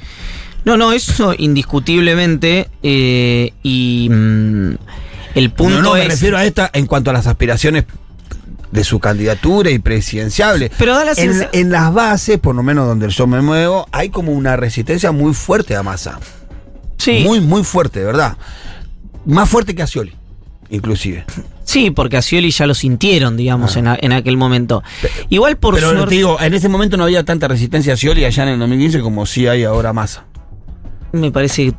[0.66, 2.70] No, no, eso indiscutiblemente.
[2.82, 4.74] eh, y mm,
[5.36, 7.86] el punto no, no, me refiero a esta en cuanto a las aspiraciones
[8.72, 10.72] de su candidatura y presidenciable.
[10.80, 14.10] Pero da la en, en las bases, por lo menos donde yo me muevo, hay
[14.10, 16.20] como una resistencia muy fuerte a Massa.
[17.04, 18.38] Sí, Muy, muy fuerte, de verdad.
[19.26, 20.14] Más fuerte que a Scioli,
[20.70, 21.26] inclusive.
[21.64, 24.84] sí, porque a Scioli ya lo sintieron, digamos, en, a- en aquel momento.
[25.30, 25.78] Igual por Ah.
[25.78, 28.50] Pero suerte- te digo, en ese momento no había tanta resistencia a Scioli allá en
[28.50, 30.26] el 2015 como sí hay ahora Massa.
[31.12, 31.74] me parece que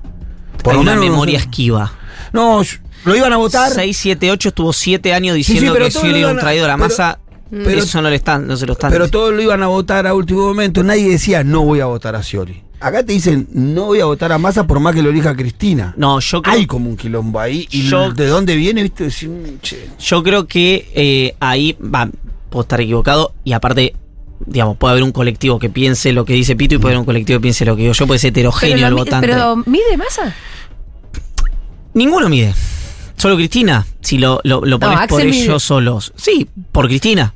[0.62, 1.92] Por hay una memoria esquiva.
[2.32, 2.62] No,
[3.04, 3.70] lo iban a votar.
[3.72, 6.70] 6, 7, 8 estuvo 7 años sí, diciendo que todos Scioli lo era un traidor.
[6.70, 7.18] A pero- Massa,
[7.50, 10.06] pero- eso no, le están, no se lo están Pero todos lo iban a votar
[10.06, 10.82] a último momento.
[10.82, 12.62] Nadie decía no voy a votar a Scioli.
[12.86, 15.94] Acá te dicen no voy a votar a Massa por más que lo elija Cristina.
[15.96, 17.66] No, yo creo, Hay como un quilombo ahí.
[17.70, 18.82] ¿Y Yo- de dónde viene?
[18.82, 19.04] ¿Viste?
[19.04, 19.88] Decir, mm, che.
[19.98, 22.10] yo creo que eh, ahí va,
[22.50, 23.94] puedo estar equivocado y aparte.
[24.46, 27.06] Digamos, puede haber un colectivo que piense lo que dice Pito y puede haber un
[27.06, 29.26] colectivo que piense lo que digo yo, puede ser Pero, heterogéneo lo el votante.
[29.28, 30.34] pero mide masa.
[31.94, 32.52] Ninguno mide.
[33.16, 33.86] Solo Cristina.
[34.00, 35.44] Si lo, lo, lo pones por mide.
[35.44, 36.12] ellos solos.
[36.16, 37.32] Sí, por Cristina.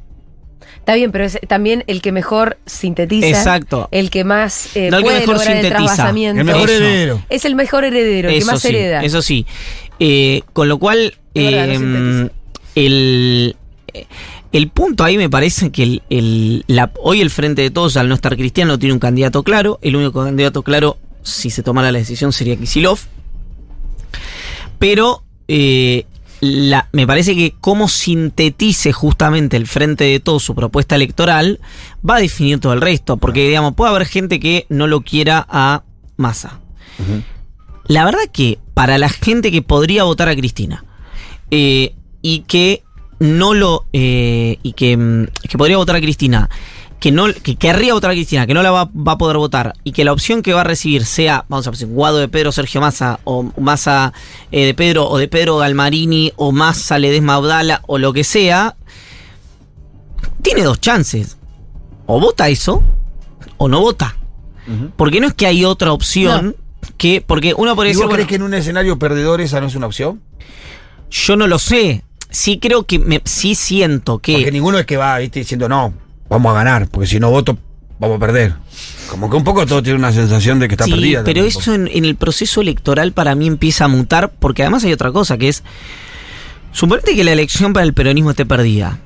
[0.88, 3.28] Está bien, pero es también el que mejor sintetiza.
[3.28, 3.90] Exacto.
[3.90, 5.84] El que más eh, No el que puede mejor lograr el sintetiza.
[5.94, 6.40] trasvasamiento.
[6.40, 6.82] El mejor Eso.
[6.82, 7.22] heredero.
[7.28, 9.02] Es el mejor heredero, el que más sí, hereda.
[9.04, 9.44] eso sí.
[10.00, 12.30] Eh, con lo cual, no eh,
[12.74, 13.56] el,
[14.52, 18.08] el punto ahí me parece que el, el- la- hoy el Frente de Todos, al
[18.08, 19.78] no estar cristiano, no tiene un candidato claro.
[19.82, 22.98] El único candidato claro, si se tomara la decisión, sería Kisilov.
[24.78, 26.06] Pero eh,
[26.40, 31.60] la- me parece que cómo sintetice justamente el Frente de Todos su propuesta electoral
[32.08, 33.16] va a definir todo el resto.
[33.16, 35.82] Porque, digamos, puede haber gente que no lo quiera a
[36.16, 36.60] Massa.
[37.86, 40.84] La verdad que para la gente que podría votar a Cristina
[41.50, 42.82] eh, y que
[43.20, 46.50] no lo eh, y que, mm, que podría votar a Cristina
[47.00, 49.74] que no que querría votar a Cristina que no la va, va a poder votar
[49.84, 52.52] y que la opción que va a recibir sea vamos a decir Guado de Pedro
[52.52, 54.12] Sergio Massa o Massa
[54.50, 58.76] eh, de Pedro o de Pedro Galmarini o Massa Ledesma Abdala o lo que sea
[60.42, 61.36] tiene dos chances
[62.06, 62.82] o vota eso
[63.58, 64.16] o no vota
[64.96, 66.54] porque no es que hay otra opción
[66.98, 69.74] que porque uno ¿Y vos crees bueno, que en un escenario perdedor esa no es
[69.74, 70.20] una opción?
[71.10, 72.04] yo no lo sé.
[72.30, 74.34] Sí creo que me, sí siento que.
[74.34, 75.40] Porque ninguno es que va ¿viste?
[75.40, 75.94] diciendo no,
[76.28, 77.58] vamos a ganar, porque si no voto,
[77.98, 78.54] vamos a perder.
[79.10, 81.24] Como que un poco todo tiene una sensación de que está sí, perdida.
[81.24, 84.92] pero eso en, en el proceso electoral para mí empieza a mutar, porque además hay
[84.92, 85.62] otra cosa que es.
[86.72, 88.98] Suponete que la elección para el peronismo esté perdida.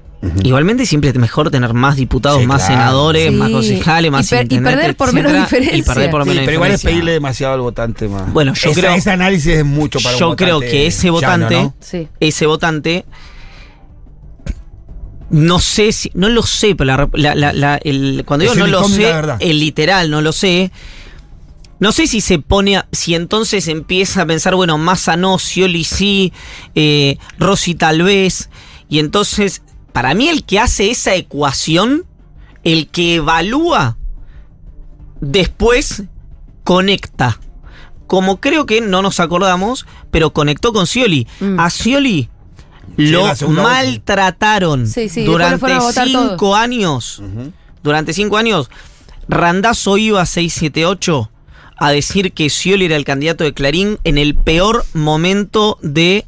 [0.45, 2.75] Igualmente siempre es mejor tener más diputados, Sí, más claro.
[2.75, 3.37] senadores, Sí.
[3.37, 5.77] más concejales, más Y per- y perder por menos diferencia.
[5.77, 6.91] Y perder por Sí, menos pero igual es diferencia.
[6.91, 8.33] pedirle demasiado al votante más.
[8.33, 11.47] Bueno, yo Esa- creo- Ese análisis es mucho para un Yo creo que ese llano,
[11.49, 13.05] votante, ese votante,
[15.33, 18.67] no sé si, no lo sé, pero la- la- la- la- el- cuando Es digo
[18.67, 20.71] no lo sé, el literal no lo sé.
[21.81, 25.83] No sé si se pone, a- si entonces empieza a pensar, bueno, Massa no, Scioli
[25.83, 26.33] sí,
[26.77, 28.51] eh, Rossi tal vez,
[28.89, 32.05] y entonces, para mí el que hace esa ecuación,
[32.63, 33.97] el que evalúa,
[35.21, 36.05] después
[36.65, 37.41] conecta.
[38.07, 41.27] Como creo que no nos acordamos, pero conectó con Scioli.
[41.41, 41.59] Mm.
[41.59, 42.29] A Scioli
[42.97, 43.25] lo
[43.63, 45.81] maltrataron Sí, sí, durante a
[46.37, 47.23] cinco años.
[47.83, 48.71] Durante cinco años,
[49.29, 51.31] Randazo iba 678
[51.77, 56.27] a decir que Scioli era el candidato de Clarín en el peor momento de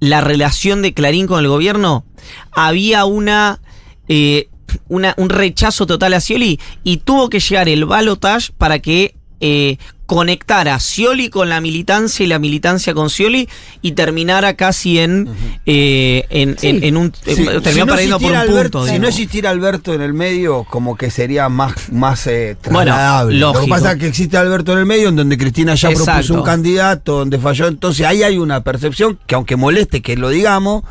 [0.00, 2.04] la relación de Clarín con el gobierno.
[2.52, 3.60] Había una,
[4.08, 4.48] eh,
[4.88, 9.78] una- un rechazo total a Scioli y tuvo que llegar el balotage para que eh,
[10.08, 13.46] conectara Scioli con la militancia y la militancia con Scioli
[13.82, 15.28] y terminara casi en,
[15.66, 17.12] eh, en, en- en un...
[17.24, 18.52] Sí, eh, terminó si no perdiendo por un punto.
[18.52, 22.96] Alberto- si no existiera Alberto en el medio, como que sería más, más eh, Bueno.
[23.30, 26.10] Lo que pasa es que existe Alberto en el medio, en donde Cristina ya Exacto.
[26.12, 27.66] propuso un candidato, donde falló.
[27.66, 30.84] Entonces ahí hay una percepción que, aunque moleste que lo digamos,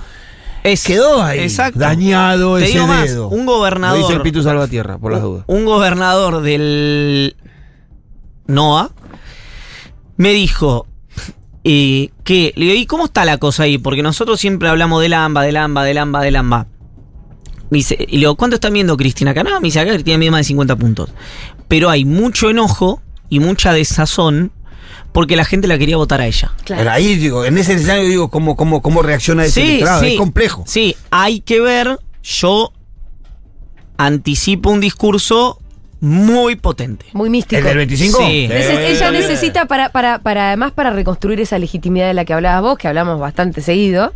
[0.63, 1.39] Es- quedó ahí.
[1.39, 1.79] Exacto.
[1.79, 3.29] Dañado Te ese digo más, dedo.
[3.29, 3.97] un Lo gobernador.
[3.99, 5.43] dice el Pitu Salvatierra, por las dudas.
[5.47, 7.35] Un gobernador del
[8.47, 8.91] NOA
[10.17, 10.87] me dijo
[11.63, 13.77] eh, que, le digo, ¿y cómo está la cosa ahí?
[13.77, 16.67] Porque nosotros siempre hablamos del AMBA, del AMBA, del AMBA, del AMBA.
[17.69, 19.43] Me dice, y le digo, ¿cuánto está viendo Cristina acá?
[19.43, 21.09] No, me dice, acá Cristina mide más de 50 puntos.
[21.67, 24.53] Pero hay mucho enojo y mucha desazón
[25.11, 26.53] porque la gente la quería votar a ella.
[26.63, 26.81] Claro.
[26.81, 30.03] Pero ahí digo, en ese escenario digo cómo, cómo, cómo reacciona ese electorado.
[30.03, 30.63] Es complejo.
[30.67, 31.99] Sí, hay que ver.
[32.23, 32.71] Yo
[33.97, 35.59] anticipo un discurso
[35.99, 37.05] muy potente.
[37.13, 37.59] Muy místico.
[37.59, 38.17] ¿El del 25?
[38.19, 38.47] Sí.
[38.49, 42.33] Neces- Eh, ella necesita para, para, para además para reconstruir esa legitimidad de la que
[42.33, 44.13] hablabas vos, que hablamos bastante seguido,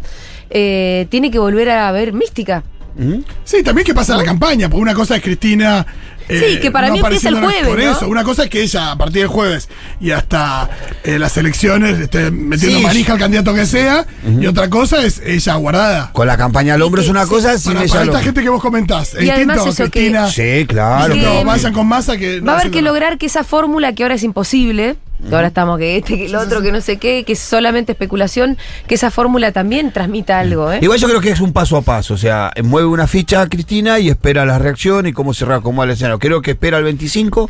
[0.49, 2.63] eh, tiene que volver a haber mística.
[2.97, 3.23] Ujú.
[3.43, 5.85] Sí, también que pasa en la campaña, porque una cosa es Cristina.
[6.31, 7.91] Eh, Sí, que para mí empieza el jueves, Por ¿no?
[7.91, 9.69] eso, una cosa es que ella, a partir del jueves
[9.99, 10.69] y hasta
[11.03, 12.83] eh, las elecciones, esté metiendo Sí.
[12.83, 14.05] manija al candidato que sea,
[14.39, 16.11] y otra cosa es ella guardada.
[16.13, 18.23] Con la campaña al hombro es una Sí, cosa, sin Para, ella para esta hombro.
[18.25, 20.27] gente que vos comentás, Y además eso que- Cristina.
[20.29, 21.13] Sí, claro.
[21.13, 22.39] que- No, vayan con masa que.
[22.39, 24.95] Va a haber que lograr que esa fórmula que ahora es imposible,
[25.27, 27.91] que ahora estamos que este, que el otro, que no sé qué, que es solamente
[27.91, 28.57] especulación,
[28.87, 30.79] que esa fórmula también transmita algo, ¿eh?
[30.81, 33.47] Igual yo creo que es un paso a paso, o sea, mueve una ficha a
[33.47, 36.19] Cristina y espera la reacción y cómo se reacomoda el escenario.
[36.19, 37.49] Creo que espera el 25,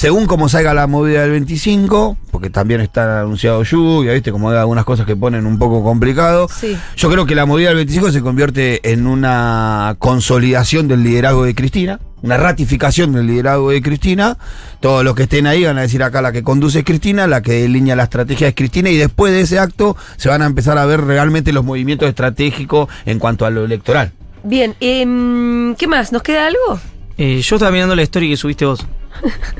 [0.00, 4.32] según cómo salga la movida del 25, porque también está anunciado lluvia, ¿viste?
[4.32, 6.48] Como hay algunas cosas que ponen un poco complicado.
[6.48, 6.74] Sí.
[6.96, 11.54] Yo creo que la movida del 25 se convierte en una consolidación del liderazgo de
[11.54, 14.38] Cristina, una ratificación del liderazgo de Cristina.
[14.80, 17.42] Todos los que estén ahí van a decir acá la que conduce es Cristina, la
[17.42, 20.78] que delinea la estrategia es Cristina y después de ese acto se van a empezar
[20.78, 24.12] a ver realmente los movimientos estratégicos en cuanto a lo electoral.
[24.44, 26.10] Bien, em, ¿qué más?
[26.10, 26.80] ¿Nos queda algo?
[27.18, 28.86] Eh, yo estaba mirando la historia que subiste vos.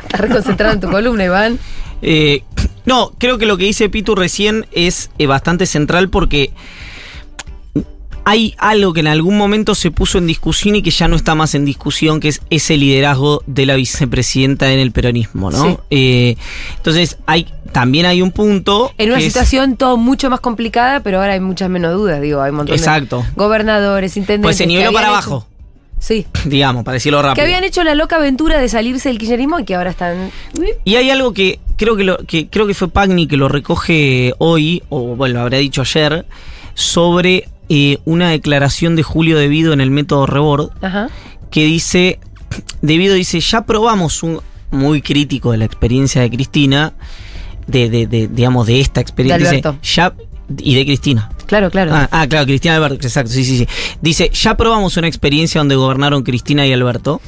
[0.02, 1.58] Estás reconcentrado en tu columna, Iván.
[2.02, 2.42] Eh,
[2.86, 6.50] no, creo que lo que dice Pitu recién es eh, bastante central porque
[8.24, 11.34] hay algo que en algún momento se puso en discusión y que ya no está
[11.34, 15.64] más en discusión, que es ese liderazgo de la vicepresidenta en el peronismo, ¿no?
[15.64, 15.76] Sí.
[15.90, 16.36] Eh,
[16.76, 18.92] entonces, hay, también hay un punto.
[18.98, 22.40] En una es- situación todo mucho más complicada, pero ahora hay muchas menos dudas, digo,
[22.42, 23.22] hay un montón Exacto.
[23.22, 24.46] de gobernadores, intendentes.
[24.46, 25.46] Pues se niveló para abajo,
[26.00, 26.26] Sí.
[26.46, 27.34] digamos, para decirlo rápido.
[27.36, 30.32] Que habían hecho la loca aventura de salirse del kirchnerismo y que ahora están.
[30.84, 34.34] Y hay algo que creo que, lo, que creo que fue Pagni que lo recoge
[34.38, 36.26] hoy, o bueno, lo habrá dicho ayer,
[36.74, 41.08] sobre eh, una declaración de Julio Devido en el método Rebord, Ajá.
[41.50, 42.18] que dice,
[42.82, 44.40] Devido dice, ya probamos un
[44.70, 46.94] muy crítico de la experiencia de Cristina,
[47.66, 49.50] de, de, de, digamos, de esta experiencia.
[49.50, 50.14] De dice, ya,
[50.58, 51.30] y de Cristina.
[51.46, 51.92] Claro, claro.
[51.94, 53.68] Ah, ah, claro, Cristina y Alberto, exacto, sí, sí, sí.
[54.00, 57.20] Dice, ya probamos una experiencia donde gobernaron Cristina y Alberto.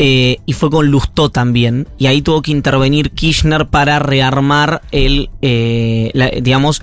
[0.00, 1.88] eh, y fue con Lustó también.
[1.98, 6.82] Y ahí tuvo que intervenir Kirchner para rearmar el, eh, la- digamos,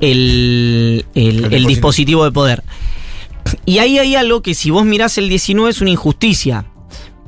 [0.00, 1.68] el, el- el dispositivo.
[1.68, 2.62] dispositivo de poder.
[3.64, 6.66] Y ahí hay algo que si vos mirás el 19 es una injusticia.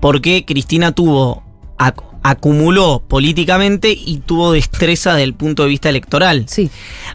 [0.00, 1.42] Porque Cristina tuvo,
[1.78, 6.46] ac- acumuló políticamente y tuvo destreza desde el punto de vista electoral.
[6.48, 6.70] Sí.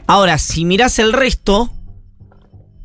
[0.07, 1.71] Ahora, si mirás el resto,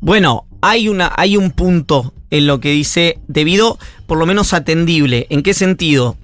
[0.01, 5.27] bueno, hay, una, hay un punto en lo que dice debido, por lo menos atendible.
[5.29, 6.17] ¿En qué sentido?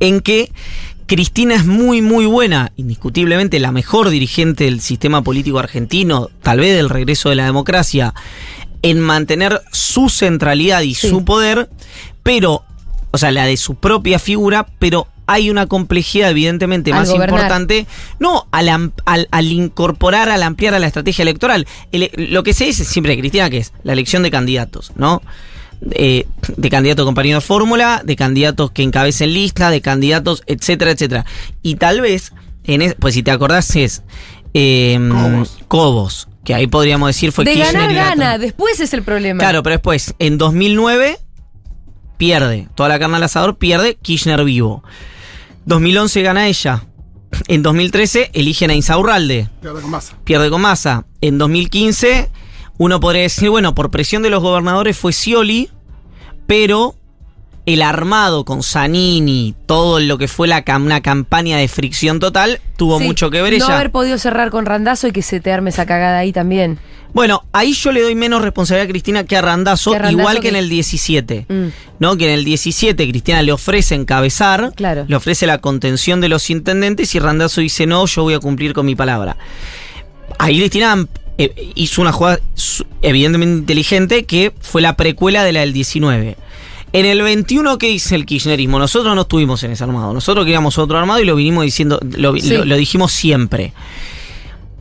[0.00, 0.50] En que
[1.06, 6.76] Cristina es muy, muy buena, indiscutiblemente la mejor dirigente del sistema político argentino, tal vez
[6.76, 8.14] del regreso de la democracia,
[8.82, 11.08] en mantener su centralidad y Sí.
[11.08, 11.70] su poder,
[12.24, 12.64] pero,
[13.10, 17.28] o sea, la de su propia figura, pero hay una complejidad evidentemente Al más gobernar.
[17.40, 17.86] importante,
[18.18, 21.66] no al, am- al, al incorporar, al ampliar a la estrategia electoral.
[21.92, 25.20] El- lo que se dice siempre de Cristina, que es la elección de candidatos, ¿no?
[25.92, 31.24] Eh, de candidatos compañeros de fórmula, de candidatos que encabecen lista, de candidatos, etcétera, etcétera.
[31.62, 32.32] Y tal vez,
[32.64, 34.02] en es- pues si te acordás, es
[34.54, 35.58] eh, Cobos.
[35.68, 39.38] Cobos, que ahí podríamos decir fue de Kirchner ganar gana, después es el problema.
[39.40, 41.18] Claro, pero después, en 2009,
[42.18, 42.68] pierde.
[42.74, 44.84] Toda la carne al asador pierde, Kirchner vivo.
[45.64, 46.84] 2011 gana ella.
[47.46, 50.16] En 2013 eligen a Insaurralde, Pierde con masa.
[50.24, 51.06] pierde con masa.
[51.20, 52.30] En 2015,
[52.78, 55.70] uno podría decir, bueno, por presión de los gobernadores fue Scioli,
[56.46, 56.96] pero
[57.68, 62.60] el armado con Zanini, todo lo que fue la cam- una campaña de fricción total,
[62.76, 63.74] tuvo Sí, mucho que ver No ella.
[63.76, 66.78] haber podido cerrar con Randazo y que se te arme esa cagada ahí también.
[67.14, 70.42] Bueno, ahí yo le doy menos responsabilidad a Cristina que a Que Randazzo igual que,
[70.42, 71.46] que- en el 17.
[71.48, 71.66] Mm.
[72.00, 72.16] ¿No?
[72.16, 75.04] Que en el 17 Cristina le ofrece encabezar, Claro.
[75.08, 78.72] le ofrece la contención de los intendentes y Randazzo dice, no, yo voy a cumplir
[78.74, 79.36] con mi palabra.
[80.38, 81.06] Ahí Cristina
[81.38, 82.40] eh, hizo una jugada
[83.02, 86.36] evidentemente inteligente que fue la precuela de la del 19.
[86.92, 88.78] En el 21, ¿qué dice el kirchnerismo?
[88.78, 90.12] Nosotros no estuvimos en ese armado.
[90.14, 92.50] Nosotros queríamos otro armado y lo vinimos diciendo, lo, Sí.
[92.56, 93.72] lo- lo dijimos siempre.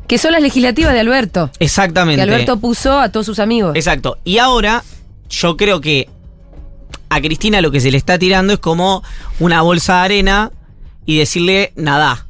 [0.08, 1.49] Que son las legislativas de Alberto.
[1.60, 2.18] Exactamente.
[2.24, 3.76] Que Alberto puso a todos sus amigos.
[3.76, 4.18] Exacto.
[4.24, 4.84] Y ahora,
[5.30, 6.08] yo creo que
[7.10, 9.03] a Cristina lo que se le está tirando es como
[9.39, 10.51] una bolsa de arena
[11.05, 12.26] y decirle nada.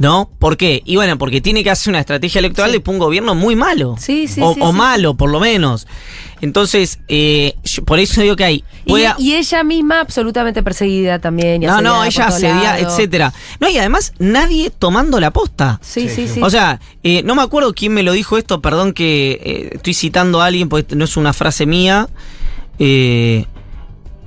[0.00, 0.30] ¿No?
[0.38, 0.82] ¿Por qué?
[0.86, 2.78] Y bueno, porque tiene que hacer una estrategia electoral Sí.
[2.82, 3.96] de un gobierno muy malo.
[3.98, 5.86] Sí, sí, o, sí, o sí, malo, por lo menos.
[6.40, 8.64] Entonces, eh, yo- por eso digo que hay.
[8.86, 11.62] Y, ella misma absolutamente perseguida también.
[11.62, 12.80] y no, no, ella lados.
[12.80, 13.34] etcétera.
[13.60, 15.78] No, y además, nadie tomando la posta.
[15.82, 16.40] Sí, sí, sí.
[16.42, 19.92] O sea, eh, no me acuerdo quién me lo dijo esto, perdón que eh, estoy
[19.92, 22.08] citando a alguien porque no es una frase mía.
[22.78, 23.44] Eh,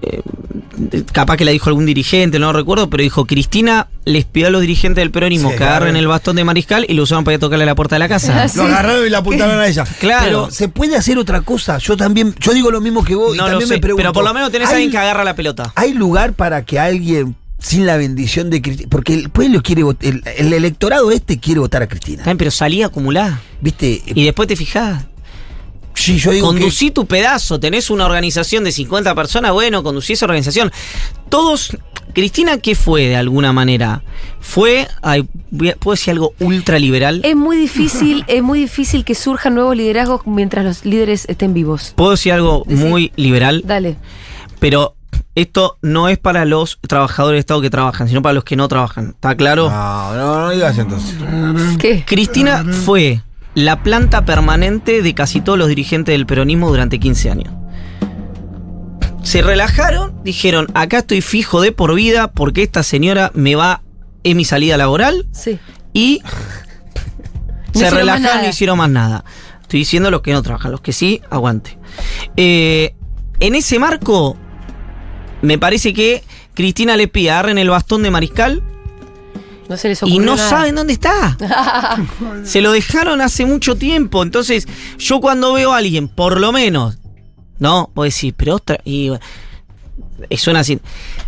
[0.05, 4.47] eh, capaz que la dijo algún dirigente, no lo recuerdo, pero dijo, Cristina les pidió
[4.47, 5.99] a los dirigentes del peronismo Sí, que agarren claro.
[5.99, 8.09] el bastón de mariscal y lo usaron para ir a tocarle la puerta de la
[8.09, 8.47] casa.
[8.47, 8.57] Sí.
[8.57, 9.85] Lo agarraron y la apuntaron a ella.
[9.99, 10.23] Claro.
[10.25, 11.77] Pero se puede hacer otra cosa.
[11.77, 13.97] Yo también, yo digo lo mismo que vos y no lo también sé, me pregunto.
[14.01, 15.71] pero por lo menos tenés a ¿hay- alguien que agarra la pelota.
[15.75, 18.89] ¿Hay lugar para que alguien sin la bendición de Cristina?
[18.91, 22.23] Porque el pueblo quiere vot- el, el electorado este quiere votar a Cristina.
[22.37, 23.41] Pero salí acumulada.
[23.61, 24.01] ¿Viste?
[24.05, 25.05] Y después te fijás.
[25.93, 30.13] Sí, yo digo que- Conducí tu pedazo, tenés una organización de 50 personas, bueno, conducí
[30.13, 30.71] esa organización.
[31.29, 31.75] Todos,
[32.13, 34.03] Cristina, ¿qué fue de alguna manera?
[34.39, 35.27] Fue, ay,
[35.79, 37.21] ¿puedo decir algo ultraliberal?
[37.23, 41.93] Es muy difícil, es muy difícil que surjan nuevos liderazgos mientras los líderes estén vivos.
[41.95, 43.63] ¿Puedo decir algo muy liberal?
[43.65, 43.95] Dale.
[44.59, 44.95] Pero
[45.35, 48.67] esto no es para los trabajadores de Estado que trabajan, sino para los que no
[48.67, 49.09] trabajan.
[49.15, 49.69] ¿Está claro?
[49.69, 51.15] No, no, no digas entonces.
[51.79, 52.03] ¿Qué?
[52.05, 53.21] Cristina fue
[53.55, 57.53] la planta permanente de casi todos los dirigentes del peronismo durante 15 años.
[59.21, 63.81] Se relajaron, dijeron, acá estoy fijo de por vida porque esta señora me va,
[64.23, 65.59] es mi salida laboral Sí.
[65.93, 66.21] y
[67.73, 69.23] No se relajaron y no hicieron más nada.
[69.61, 71.77] Estoy diciendo los que no trabajan, los que sí, aguante.
[72.37, 72.93] Eh,
[73.39, 74.37] en ese marco,
[75.41, 76.23] me parece que
[76.53, 78.61] Cristina le pide agarren el bastón de mariscal
[79.73, 80.49] No se les y no nada.
[80.49, 81.35] saben dónde está.
[82.43, 84.21] Se lo dejaron hace mucho tiempo.
[84.21, 84.67] Entonces,
[84.99, 86.99] yo cuando veo a alguien, por lo menos,
[87.57, 87.89] ¿no?
[87.91, 88.79] Puedo decir, pero otra.
[88.85, 89.09] Y
[90.37, 90.79] suena así.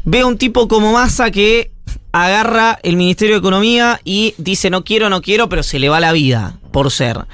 [0.04, 1.72] Veo un tipo como Massa que
[2.12, 6.00] agarra el Ministerio de Economía y dice no quiero, no quiero, pero se le va
[6.00, 7.26] la vida por ser.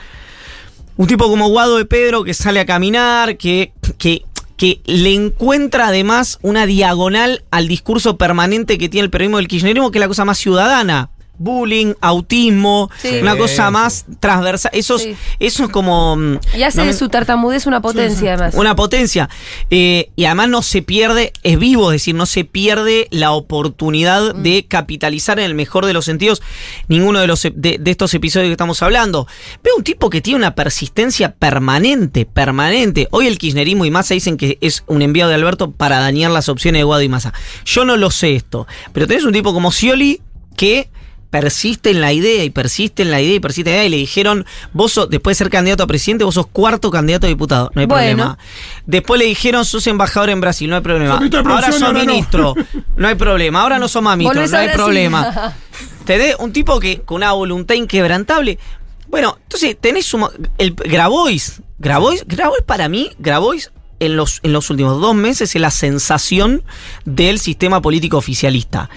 [0.95, 4.23] Un tipo como Guado de Pedro que sale a caminar, que, que,
[4.61, 9.89] que le encuentra además una diagonal al discurso permanente que tiene el periodismo del kirchnerismo,
[9.89, 11.09] que es la cosa más ciudadana.
[11.41, 13.19] Bullying, autismo, Sí.
[13.21, 14.71] una Sí, cosa más transversal.
[14.73, 15.15] Eso, es- Sí.
[15.39, 16.15] eso es como...
[16.15, 18.55] mm, Y hace no de su tartamudez una potencia, además.
[18.55, 19.29] una potencia.
[19.69, 24.35] Eh, y además no se pierde, es vivo, es decir, no se pierde la oportunidad
[24.35, 24.43] Mm.
[24.43, 26.41] de capitalizar en el mejor de los sentidos
[26.87, 29.27] ninguno de, los, de, de estos episodios que estamos hablando.
[29.63, 33.07] Veo un tipo que tiene una persistencia permanente, permanente.
[33.11, 36.49] Hoy el kirchnerismo y Massa dicen que es un enviado de Alberto para dañar las
[36.49, 37.33] opciones de Guado y Massa.
[37.65, 40.21] Yo no lo sé esto, pero tenés un tipo como Scioli
[40.55, 40.89] que
[41.31, 43.89] persiste en la idea y persiste en la idea y persiste en la idea y
[43.89, 47.29] le dijeron, vos sos, después de ser candidato a presidente, vos sos cuarto candidato a
[47.29, 48.15] diputado, no hay Bueno.
[48.15, 48.37] problema.
[48.85, 51.15] Después le dijeron, sos embajador en Brasil, no hay problema.
[51.17, 52.05] Ministro Ahora sos ahora no.
[52.05, 52.53] ministro,
[52.97, 53.61] no hay problema.
[53.61, 55.55] Ahora no sos más ministro, Volvés no hay problema.
[56.05, 58.59] Te dé un tipo que con una voluntad inquebrantable.
[59.07, 60.27] Bueno, entonces tenés un,
[60.57, 65.61] el Grabois, Grabois, Grabois para mí, Grabois en los, en los últimos dos meses es
[65.61, 66.63] la sensación
[67.05, 68.89] del sistema político oficialista.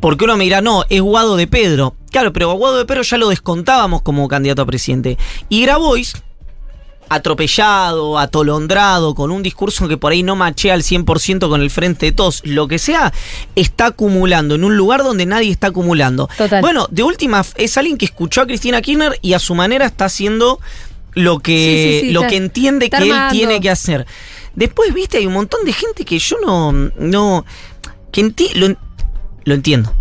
[0.00, 1.94] Porque uno me dirá, no, es Guado de Pedro.
[2.10, 5.18] Claro, pero a Guado de Pedro ya lo descontábamos como candidato a presidente.
[5.48, 6.14] Y Grabois,
[7.08, 12.06] atropellado, atolondrado, con un discurso que por ahí no machea al 100% con el frente
[12.06, 13.12] de todos, lo que sea,
[13.54, 16.28] está acumulando en un lugar donde nadie está acumulando.
[16.36, 16.60] Total.
[16.60, 20.06] Bueno, de última, es alguien que escuchó a Cristina Kirchner y a su manera está
[20.06, 20.60] haciendo
[21.12, 24.06] lo que, Sí, sí, sí, lo está- que entiende que él tiene que hacer.
[24.54, 26.72] Después, viste, hay un montón de gente que yo no.
[26.72, 27.44] no
[28.12, 28.74] que enti- lo,
[29.46, 29.94] lo entiendo.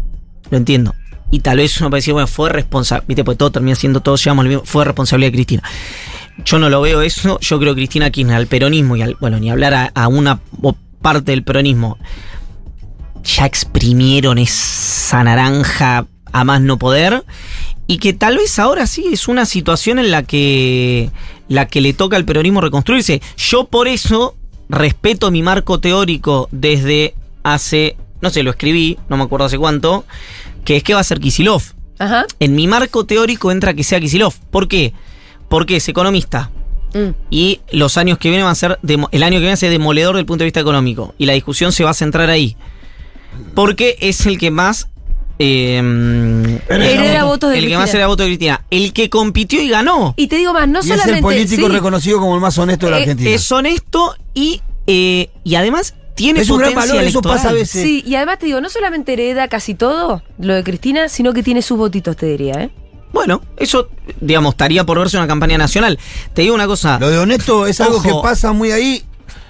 [0.49, 0.93] Lo entiendo.
[1.31, 3.07] Y tal vez uno puede bueno, fue responsabilidad.
[3.07, 4.65] Viste, pues todo termina siendo, todos llevamos lo mismo.
[4.65, 5.63] Fue responsabilidad de Cristina.
[6.43, 7.39] Yo no lo veo eso.
[7.39, 9.15] Yo creo que Cristina Kirchner al peronismo y al.
[9.19, 10.39] Bueno, ni hablar a, a una
[11.01, 11.97] parte del peronismo.
[13.23, 17.23] Ya exprimieron esa naranja a más no poder.
[17.87, 21.11] Y que tal vez ahora sí es una situación en la que.
[21.47, 23.21] la que le toca al peronismo reconstruirse.
[23.37, 24.35] Yo por eso
[24.69, 27.95] respeto mi marco teórico desde hace.
[28.21, 30.05] No sé, lo escribí, no me acuerdo hace cuánto.
[30.63, 31.61] Que es que va a ser Kisilov.
[31.99, 32.25] Ajá.
[32.39, 34.33] En mi marco teórico entra que sea Kisilov.
[34.51, 34.93] ¿Por qué?
[35.49, 36.49] Porque es economista.
[36.93, 37.09] Mm.
[37.29, 38.79] Y los años que vienen van a ser.
[38.83, 41.13] el año que viene va a ser demoledor del punto de vista económico.
[41.17, 42.55] Y la discusión se va a centrar ahí.
[43.53, 44.87] Porque es el que más.
[45.39, 45.77] eh,
[46.69, 48.63] Hereda votos de el que más era voto de Cristina.
[48.71, 50.13] El que compitió y ganó.
[50.17, 51.13] Y te digo más, no y es solamente.
[51.17, 53.29] el político sí, reconocido como el más honesto de la Eh, Argentina.
[53.29, 57.37] es honesto y, eh, y además tiene Es un gran valor, eso electoral.
[57.37, 57.81] pasa a veces.
[57.83, 61.43] Sí, y además te digo, no solamente hereda casi todo lo de Cristina, sino que
[61.43, 62.69] tiene sus votitos, te diría, ¿eh?
[63.13, 63.89] Bueno, eso,
[64.19, 65.97] digamos, estaría por verse una campaña nacional.
[66.33, 66.99] Te digo una cosa.
[66.99, 68.03] Lo de honesto es algo Ojo.
[68.03, 69.03] que pasa muy ahí.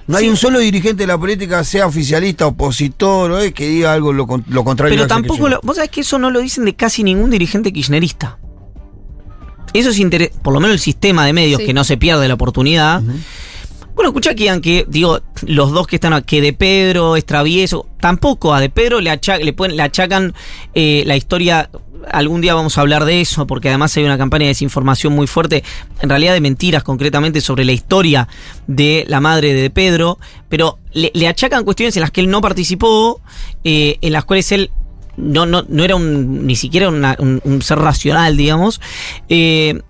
[0.07, 3.91] No hay un solo dirigente de la política, sea oficialista, opositor, o, eh, que diga
[3.93, 4.95] algo lo, lo contrario.
[4.95, 8.37] Pero tampoco, lo, vos sabés que eso no lo dicen de casi ningún dirigente kirchnerista.
[9.73, 11.65] Eso es interés, por lo menos el sistema de medios, Sí.
[11.65, 13.01] que no se pierde la oportunidad.
[13.95, 17.25] Bueno, escucha que digan que, digo, los dos que están aquí, que de Pedro es
[17.25, 20.33] travieso, tampoco a de Pedro le, achacan
[20.73, 21.69] eh, la historia
[22.11, 25.27] algún día vamos a hablar de eso, porque además hay una campaña de desinformación muy
[25.27, 25.63] fuerte,
[26.01, 28.27] en realidad de mentiras concretamente sobre la historia
[28.67, 30.19] de la madre de Pedro,
[30.49, 33.21] pero le, achacan cuestiones en las que él no participó,
[33.63, 34.71] eh, en las cuales él
[35.17, 38.81] no, no, no era un, ni siquiera un ser racional, digamos,
[39.29, 39.81] eh,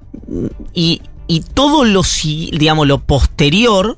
[0.73, 2.01] y, y todo lo,
[2.51, 3.97] digamos, lo posterior,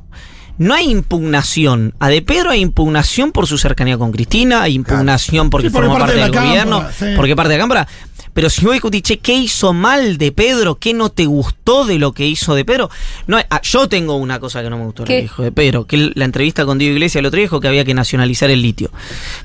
[0.57, 1.93] no hay impugnación.
[1.99, 5.88] A De Pedro hay impugnación por su cercanía con Cristina, hay impugnación porque Sí, porque
[5.88, 7.05] formó parte parte de del la gobierno, sí.
[7.15, 7.88] porque parte de la Cámara.
[8.34, 10.75] Pero si vos discutís, che, ¿qué hizo mal de Pedro?
[10.75, 12.88] ¿Qué no te gustó de lo que hizo de Pedro?
[13.25, 15.41] No, hay- ah, yo tengo una cosa que no me gustó de lo que dijo
[15.41, 17.95] de Pedro, que la entrevista con Diego Iglesias el otro día dijo que había que
[17.95, 18.91] nacionalizar el litio.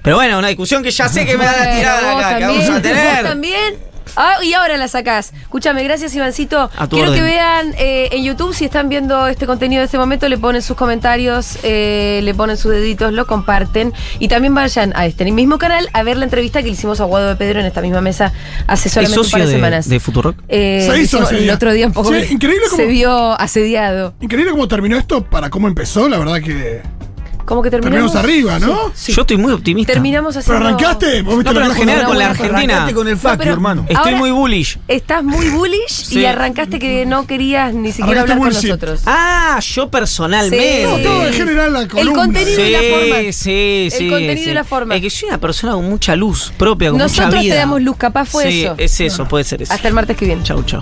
[0.03, 2.39] Pero bueno, una discusión que ya sé que me van a Bueno, tirar vos acá,
[2.39, 3.23] que vamos a vos tener.
[3.25, 3.92] también.
[4.17, 5.33] Ah, y ahora la sacás.
[5.43, 6.71] Escúchame, gracias Ivancito.
[6.77, 7.25] A tu Quiero orden.
[7.25, 10.63] que vean eh, en YouTube, si están viendo este contenido en este momento, le ponen
[10.63, 13.93] sus comentarios, eh, le ponen sus deditos, lo comparten.
[14.19, 17.05] Y también vayan a este mismo canal a ver la entrevista que le hicimos a
[17.05, 18.33] Guado de Pedro en esta misma mesa
[18.67, 19.89] hace ¿Es solamente un par de, de, semanas.
[19.89, 20.37] de Futurock?
[20.49, 24.15] Eh, Se hizo hicimos- el otro día un poco Sí, increíble se cómo- vio asediado.
[24.21, 26.83] Increíble cómo terminó esto para cómo empezó, la verdad que.
[27.45, 28.13] Como que terminamos.
[28.13, 28.93] Terminamos arriba, ¿no?
[28.95, 29.13] Sí.
[29.13, 29.93] Yo estoy muy optimista.
[29.93, 30.67] Terminamos Pero haciendo.
[30.69, 32.59] arrancaste, vos viste No, pero lo en que general con la Argentina.
[32.59, 33.83] Arrancaste con el facu, pero- hermano.
[33.89, 34.79] Estoy Ahora- muy bullish.
[34.89, 36.21] Estás muy bullish Sí.
[36.21, 39.03] y arrancaste que no querías ni siquiera Arrancaste hablar con nosotros.
[39.07, 40.85] Ah, yo personalmente.
[40.87, 40.91] Sí.
[40.91, 42.13] No, todo en general la columna.
[42.15, 43.17] contenido y la forma.
[43.33, 44.51] Sí, sí, El contenido sí.
[44.51, 44.95] y la forma.
[44.97, 47.57] Es que soy una persona con mucha luz propia, con Nosotros mucha te vida.
[47.57, 48.75] damos luz, capaz fue sí, eso.
[48.79, 49.73] es eso, puede ser eso.
[49.73, 50.43] Hasta el martes que viene.
[50.43, 50.67] Chau, chau.